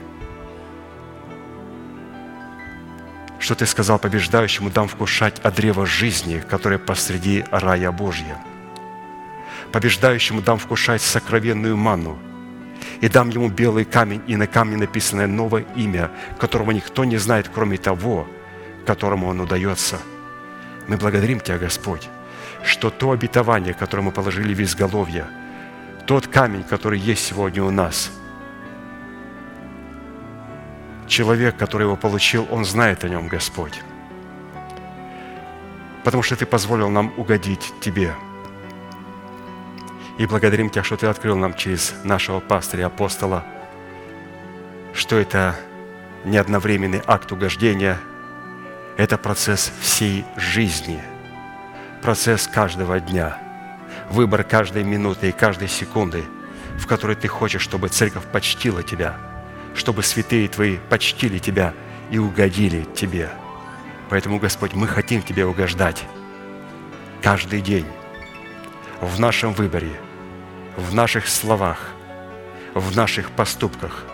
[3.39, 8.39] что Ты сказал побеждающему, дам вкушать от древа жизни, которое посреди рая Божья.
[9.73, 12.19] Побеждающему дам вкушать сокровенную ману,
[13.01, 17.51] и дам ему белый камень, и на камне написано новое имя, которого никто не знает,
[17.53, 18.27] кроме того,
[18.87, 19.99] которому оно дается.
[20.87, 22.09] Мы благодарим Тебя, Господь,
[22.65, 25.27] что то обетование, которое мы положили в изголовье,
[26.07, 28.11] тот камень, который есть сегодня у нас,
[31.07, 33.81] человек, который его получил, он знает о нем, Господь.
[36.05, 38.15] Потому что Ты позволил нам угодить Тебе–
[40.19, 43.45] и благодарим Тебя, что Ты открыл нам через нашего пастыря, апостола,
[44.95, 45.57] что это
[46.25, 47.99] не одновременный акт угождения,
[48.97, 51.03] это процесс всей жизни,
[52.03, 53.39] процесс каждого дня,
[54.11, 56.25] выбор каждой минуты и каждой секунды,
[56.79, 59.17] в которой Ты хочешь, чтобы церковь почтила Тебя,
[59.75, 61.75] чтобы святые Твои почтили Тебя
[62.11, 63.31] и угодили Тебе.
[64.09, 66.05] Поэтому, Господь, мы хотим Тебе угождать
[67.23, 67.87] каждый день
[69.01, 69.93] в нашем выборе–
[70.77, 71.93] в наших словах,
[72.75, 74.05] в наших поступках,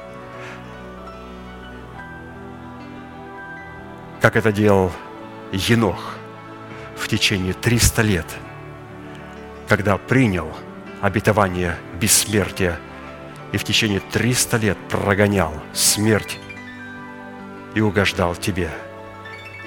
[4.20, 4.93] как это делал
[5.51, 6.14] Енох
[6.97, 8.27] в течение 300 лет,
[9.73, 10.55] когда принял
[11.01, 12.78] обетование бессмертия
[13.53, 16.39] и в течение 300 лет прогонял смерть
[17.74, 18.69] и угождал Тебе.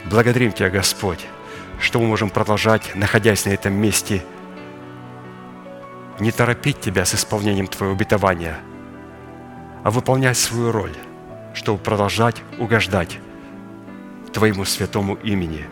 [0.05, 1.25] Благодарим Тебя, Господь,
[1.79, 4.23] что мы можем продолжать, находясь на этом месте,
[6.19, 8.59] не торопить Тебя с исполнением Твоего обетования,
[9.83, 10.93] а выполнять свою роль,
[11.55, 13.17] чтобы продолжать угождать
[14.33, 15.65] Твоему святому имени.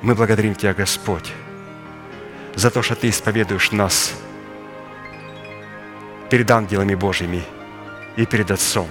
[0.00, 1.32] Мы благодарим Тебя, Господь,
[2.54, 4.14] за то, что Ты исповедуешь нас
[6.30, 7.42] перед ангелами Божьими
[8.16, 8.88] и перед Отцом.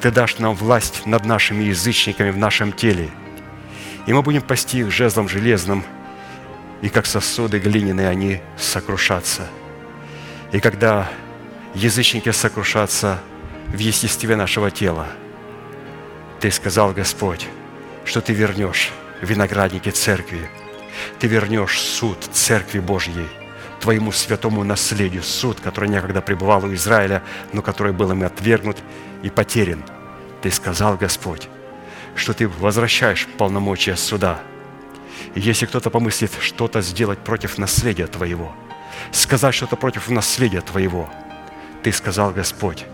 [0.00, 3.10] Ты дашь нам власть над нашими язычниками в нашем теле,
[4.06, 5.84] и мы будем пасти их жезлом железным,
[6.80, 9.48] и как сосуды глиняные они сокрушатся.
[10.52, 11.10] И когда
[11.74, 13.18] язычники сокрушатся
[13.66, 15.08] в естестве нашего тела,
[16.40, 17.48] Ты сказал, Господь,
[18.04, 20.48] что Ты вернешь виноградники церкви,
[21.18, 23.26] Ты вернешь суд церкви Божьей,
[23.80, 27.22] Твоему святому наследию, суд, который некогда пребывал у Израиля,
[27.52, 28.78] но который был им отвергнут
[29.22, 29.84] и потерян.
[30.42, 31.48] Ты сказал, Господь,
[32.14, 34.40] что Ты возвращаешь полномочия суда.
[35.34, 38.54] И если кто-то помыслит что-то сделать против наследия Твоего,
[39.12, 41.08] сказать что-то против наследия Твоего,
[41.82, 42.84] Ты сказал, Господь,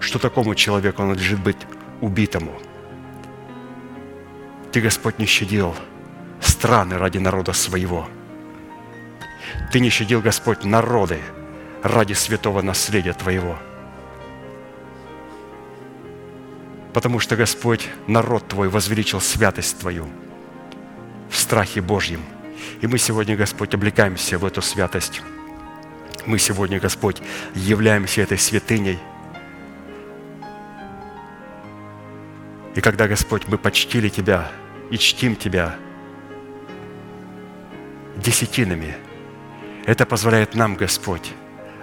[0.00, 1.58] что такому человеку надлежит быть
[2.00, 2.52] убитому.
[4.72, 5.74] Ты, Господь, не щадил
[6.40, 8.08] страны ради народа своего.
[9.72, 11.20] Ты не щадил, Господь, народы
[11.82, 13.58] ради святого наследия Твоего.
[16.92, 20.06] Потому что, Господь, народ Твой возвеличил святость Твою
[21.28, 22.20] в страхе Божьем.
[22.80, 25.22] И мы сегодня, Господь, облекаемся в эту святость.
[26.24, 27.20] Мы сегодня, Господь,
[27.54, 28.98] являемся этой святыней.
[32.74, 34.50] И когда, Господь, мы почтили Тебя
[34.90, 35.76] и чтим Тебя
[38.16, 38.96] десятинами,
[39.86, 41.32] это позволяет нам, Господь,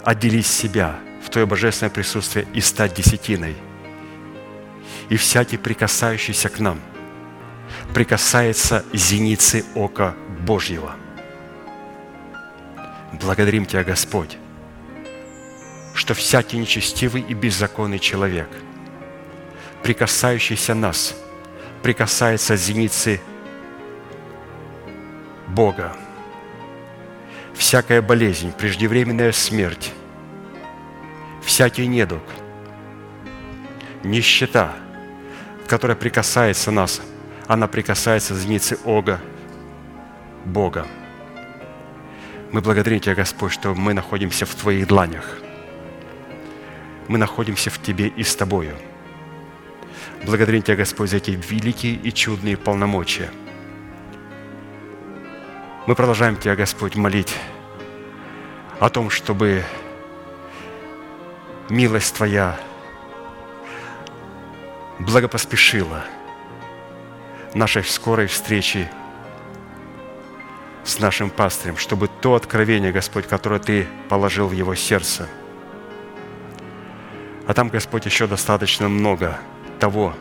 [0.03, 3.55] отделить себя в Твое божественное присутствие и стать десятиной.
[5.09, 6.79] И всякий, прикасающийся к нам,
[7.93, 10.95] прикасается зеницы ока Божьего.
[13.13, 14.37] Благодарим Тебя, Господь,
[15.93, 18.49] что всякий нечестивый и беззаконный человек,
[19.83, 21.15] прикасающийся нас,
[21.83, 23.21] прикасается зеницы
[25.47, 25.95] Бога–
[27.73, 29.91] всякая болезнь, преждевременная смерть,
[31.41, 32.21] всякий недуг,
[34.03, 34.75] нищета,
[35.67, 37.01] которая прикасается нас,
[37.47, 39.19] она прикасается зеницы Ога,
[40.45, 40.85] Бога.
[42.51, 45.39] Мы благодарим Тебя, Господь, что мы находимся в Твоих дланях.
[47.07, 48.75] Мы находимся в Тебе и с Тобою.
[50.27, 53.31] Благодарим Тебя, Господь, за эти великие и чудные полномочия–
[55.85, 57.35] мы продолжаем Тебя, Господь, молить
[58.79, 59.63] о том, чтобы
[61.69, 62.59] милость Твоя
[64.99, 66.03] благопоспешила
[67.53, 68.89] нашей скорой встречи
[70.83, 75.27] с нашим пастырем, чтобы то откровение, Господь, которое Ты положил в его сердце,
[77.47, 79.37] а там, Господь, еще достаточно много
[79.79, 80.13] того,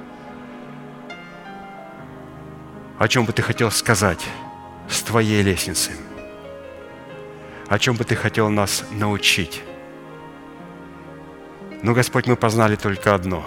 [2.99, 4.25] о чем бы Ты хотел сказать–
[4.93, 5.93] с Твоей лестницы.
[7.73, 9.63] О чем бы Ты хотел нас научить?
[11.83, 13.47] Но, Господь, мы познали только одно,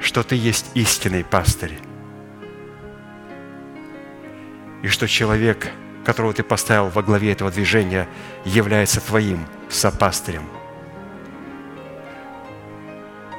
[0.00, 1.76] что Ты есть истинный пастырь,
[4.84, 5.72] и что человек,
[6.04, 8.08] которого Ты поставил во главе этого движения,
[8.44, 10.48] является Твоим сопастырем.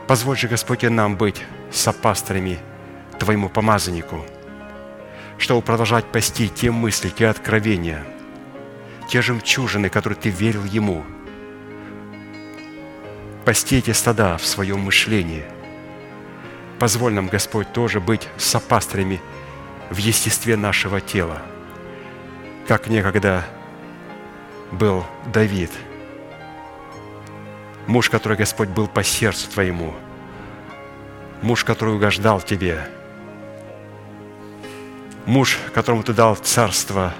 [0.10, 1.42] Позволь же, Господь, и нам быть
[1.72, 2.60] сопастырями
[3.18, 4.26] Твоему помазаннику–
[5.40, 8.06] чтобы продолжать пасти те мысли, те откровения,
[9.10, 11.04] те жемчужины, которые ты верил Ему.
[13.46, 15.44] Пасти эти стада в своем мышлении.
[16.80, 19.22] Позволь нам, Господь, тоже быть сопастрями
[19.90, 21.42] в естестве нашего тела,
[22.68, 23.46] как некогда
[24.72, 25.72] был Давид,
[27.88, 29.94] муж, который, Господь, был по сердцу Твоему,
[31.42, 32.88] муж, который угождал Тебе–
[35.26, 37.14] муж, которому Ты дал царство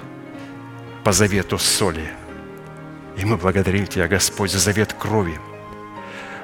[1.04, 2.10] по завету соли.
[3.16, 5.38] И мы благодарим Тебя, Господь, за завет крови,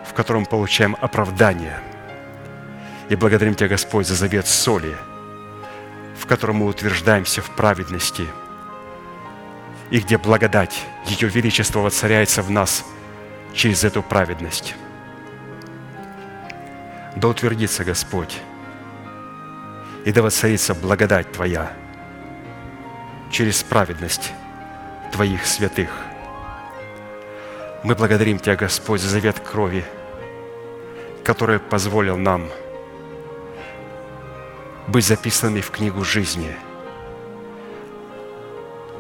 [0.07, 1.81] в котором получаем оправдание.
[3.09, 4.95] И благодарим Тебя, Господь, за завет соли,
[6.17, 8.27] в котором мы утверждаемся в праведности,
[9.89, 12.85] и где благодать, Ее Величество воцаряется в нас
[13.55, 14.75] через эту праведность.
[17.17, 18.39] Да утвердится, Господь,
[20.05, 21.73] и да воцарится благодать Твоя
[23.33, 24.33] через праведность
[25.13, 25.91] Твоих святых.
[27.83, 29.85] Мы благодарим Тебя, Господь, за завет крови,
[31.25, 32.49] который позволил нам
[34.87, 36.55] быть записанными в книгу жизни.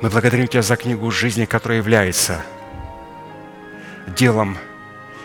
[0.00, 2.42] Мы благодарим Тебя за книгу жизни, которая является
[4.06, 4.56] делом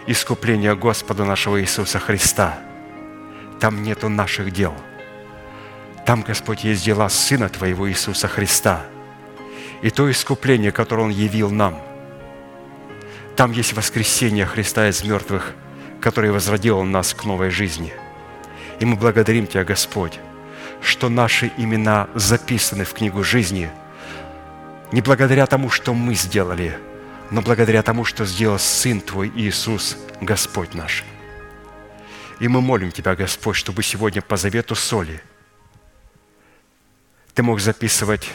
[0.08, 2.60] искупления Господа нашего Иисуса Христа.
[3.60, 4.74] Там нету наших дел.
[6.06, 8.86] Там, Господь, есть дела Сына Твоего Иисуса Христа.
[9.82, 11.80] И то искупление, которое Он явил нам.
[13.36, 15.54] Там есть воскресение Христа из мертвых,
[16.02, 17.94] которое возродило нас к новой жизни.
[18.80, 20.20] И мы благодарим Тебя, Господь,
[20.82, 23.70] что наши имена записаны в книгу жизни
[24.92, 26.78] не благодаря тому, что мы сделали–
[27.32, 31.04] но благодаря тому, что сделал Сын Твой Иисус, Господь наш.
[32.40, 35.22] И мы молим Тебя, Господь, чтобы сегодня по завету соли
[37.34, 38.30] Ты мог записывать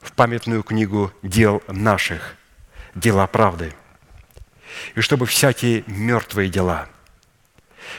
[0.00, 2.36] в памятную книгу дел наших,
[2.94, 3.72] дела правды.
[4.94, 6.88] И чтобы всякие мертвые дела,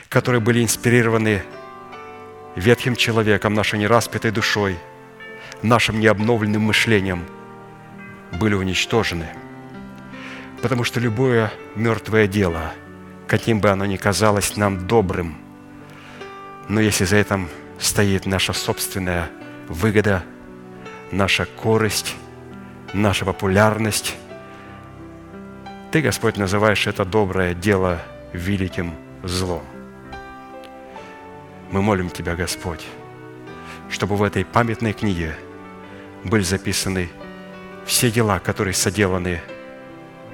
[0.09, 1.43] которые были инспирированы
[2.55, 4.77] ветхим человеком, нашей нераспятой душой,
[5.61, 7.25] нашим необновленным мышлением,
[8.31, 9.27] были уничтожены–
[10.61, 12.71] Потому что любое мертвое дело,
[13.27, 15.35] каким бы оно ни казалось нам добрым,
[16.69, 17.49] но если за этим
[17.79, 19.29] стоит наша собственная
[19.67, 20.23] выгода,
[21.11, 22.15] наша корость,
[22.93, 24.15] наша популярность,
[25.91, 28.01] Ты, Господь, называешь это доброе дело
[28.33, 29.63] великим злом.
[31.69, 32.85] Мы молим Тебя, Господь,
[33.89, 35.35] чтобы в этой памятной книге
[36.23, 37.09] были записаны
[37.85, 39.41] все дела, которые соделаны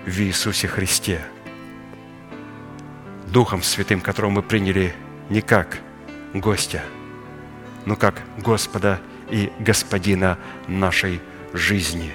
[0.06, 1.22] в Иисусе Христе,
[3.28, 4.94] Духом Святым, которого мы приняли
[5.30, 5.80] не как
[6.34, 6.84] гостя,
[7.86, 8.99] но как Господа
[9.30, 10.38] и Господина
[10.68, 11.22] нашей
[11.54, 12.12] жизни.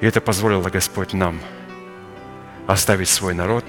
[0.00, 1.40] И это позволило Господь нам
[2.66, 3.64] оставить свой народ,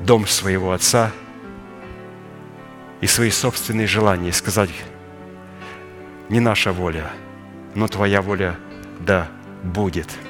[0.00, 1.12] дом своего Отца
[3.00, 4.70] и свои собственные желания, и сказать,
[6.28, 7.10] не наша воля,
[7.74, 8.56] но Твоя воля
[9.00, 9.28] да
[9.62, 10.08] будет–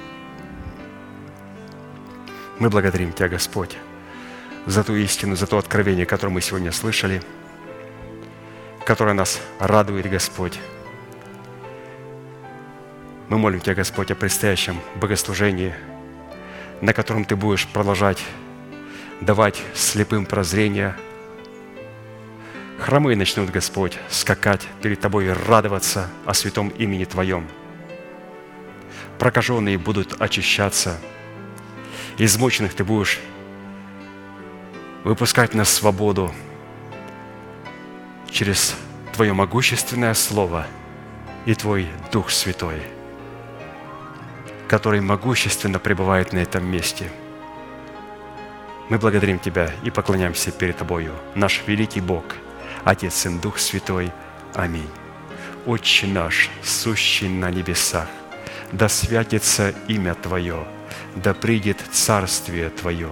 [2.61, 3.77] мы благодарим Тебя, Господь,
[4.67, 7.23] за ту истину, за то откровение, которое мы сегодня слышали,
[8.85, 10.59] которое нас радует, Господь.
[13.29, 15.75] Мы молим Тебя, Господь, о предстоящем богослужении,
[16.81, 18.23] на котором Ты будешь продолжать
[19.21, 20.97] давать слепым прозрение.
[22.79, 27.47] Хромые начнут, Господь, скакать перед Тобой и радоваться о святом имени Твоем.
[29.19, 30.99] Прокаженные будут очищаться–
[32.25, 33.19] измученных Ты будешь
[35.05, 36.33] выпускать на свободу
[38.33, 38.77] через
[39.15, 40.67] Твое могущественное Слово
[41.47, 42.83] и Твой Дух Святой,
[44.69, 47.11] который могущественно пребывает на этом месте.
[48.89, 52.25] Мы благодарим Тебя и поклоняемся перед Тобою, наш великий Бог,
[52.85, 54.13] Отец, Сын, Дух Святой.
[54.55, 54.89] Аминь.
[55.67, 58.09] Отче наш, сущий на небесах,
[58.73, 60.67] да святится имя Твое–
[61.17, 63.11] да придет Царствие Твое,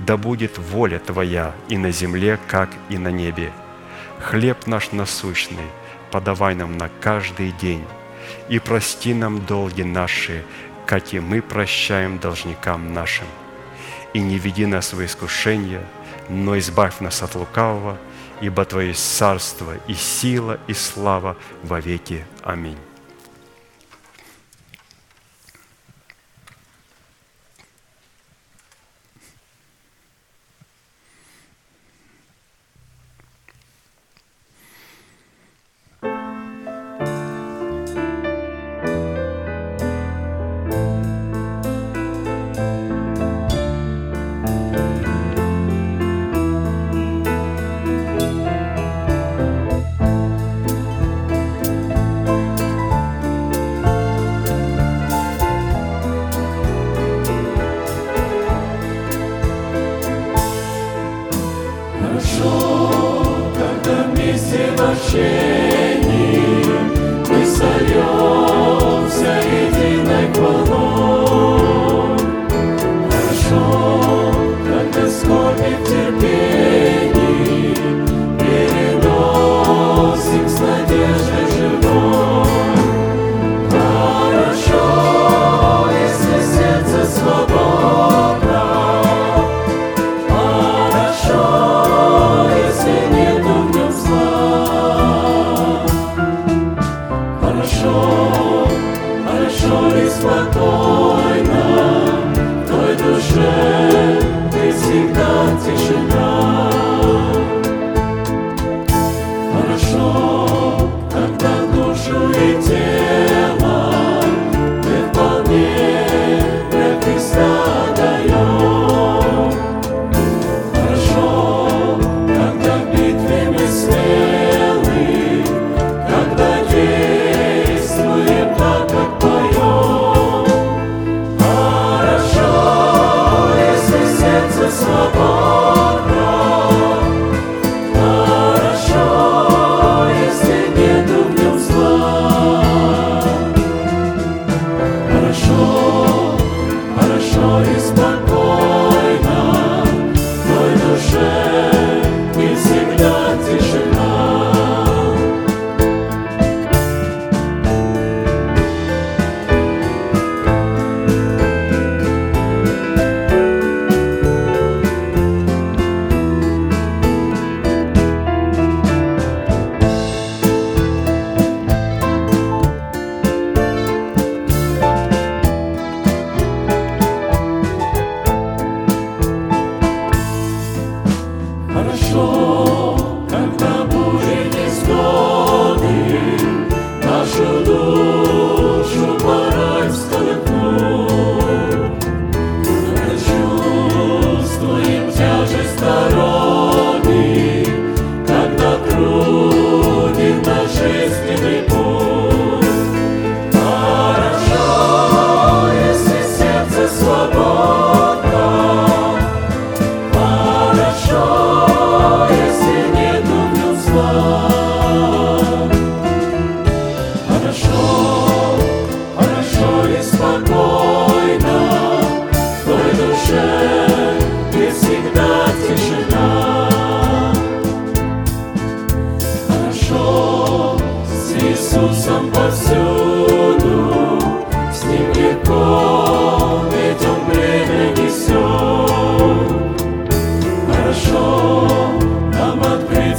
[0.00, 3.52] да будет воля Твоя и на земле, как и на небе.
[4.22, 5.70] Хлеб наш насущный
[6.10, 7.84] подавай нам на каждый день,
[8.48, 10.44] и прости нам долги наши,
[10.86, 13.26] как и мы прощаем должникам нашим.
[14.12, 15.84] И не веди нас в искушение,
[16.28, 17.96] но избавь нас от лукавого,
[18.40, 22.24] ибо Твое царство и сила и слава во веки.
[22.42, 22.78] Аминь.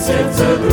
[0.02, 0.71] Закончим наши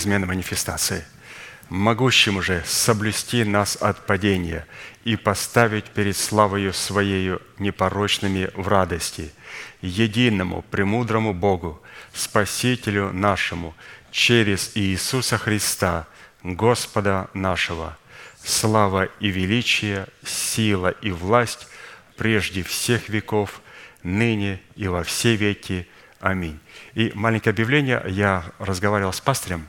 [0.00, 1.04] неизменные манифестации.
[1.68, 4.66] Могущему же соблюсти нас от падения
[5.04, 9.30] и поставить перед славою Своею непорочными в радости,
[9.82, 11.80] единому, премудрому Богу,
[12.12, 13.74] Спасителю нашему,
[14.10, 16.06] через Иисуса Христа,
[16.42, 17.96] Господа нашего,
[18.42, 21.68] слава и величие, сила и власть
[22.16, 23.60] прежде всех веков,
[24.02, 25.86] ныне и во все веки.
[26.20, 26.58] Аминь.
[26.94, 28.02] И маленькое объявление.
[28.08, 29.68] Я разговаривал с пастырем,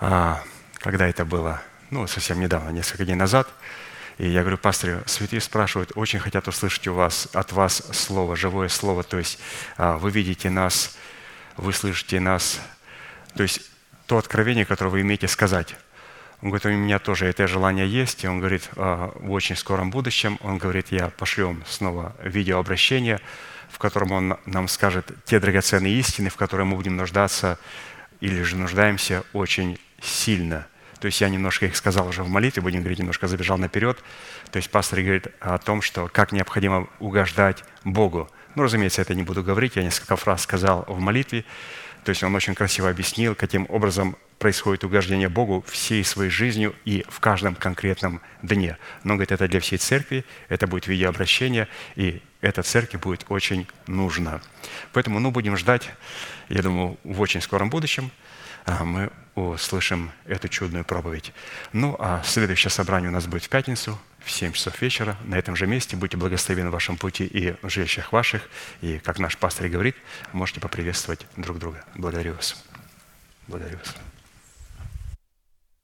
[0.00, 3.48] когда это было, ну, совсем недавно, несколько дней назад.
[4.20, 8.68] И я говорю, пастор, святые спрашивают, очень хотят услышать у вас, от вас слово, живое
[8.68, 9.02] слово.
[9.02, 9.38] То есть
[9.78, 10.98] а, вы видите нас,
[11.56, 12.60] вы слышите нас.
[13.34, 13.62] То есть
[14.06, 15.74] то откровение, которое вы имеете сказать.
[16.42, 18.24] Он говорит, у меня тоже это желание есть.
[18.24, 23.20] И он говорит, а, в очень скором будущем, он говорит, я пошлем снова видеообращение,
[23.70, 27.58] в котором Он нам скажет те драгоценные истины, в которые мы будем нуждаться
[28.20, 30.66] или же нуждаемся очень сильно.
[31.00, 33.98] То есть я немножко их сказал уже в молитве, будем говорить, немножко забежал наперед.
[34.50, 38.30] То есть пастор говорит о том, что как необходимо угождать Богу.
[38.54, 41.44] Ну, разумеется, это не буду говорить, я несколько фраз сказал в молитве.
[42.04, 47.04] То есть он очень красиво объяснил, каким образом происходит угождение Богу всей своей жизнью и
[47.08, 48.78] в каждом конкретном дне.
[49.04, 54.40] Но, говорит, это для всей церкви, это будет видеообращение, и эта церковь будет очень нужна.
[54.92, 55.90] Поэтому ну, будем ждать,
[56.48, 58.10] я думаю, в очень скором будущем
[58.84, 61.32] мы услышим эту чудную проповедь.
[61.72, 65.56] Ну, а следующее собрание у нас будет в пятницу, в 7 часов вечера на этом
[65.56, 65.96] же месте.
[65.96, 68.48] Будьте благословены в вашем пути и в жилищах ваших.
[68.80, 69.96] И, как наш пастор говорит,
[70.32, 71.82] можете поприветствовать друг друга.
[71.94, 72.62] Благодарю вас.
[73.46, 73.96] Благодарю вас.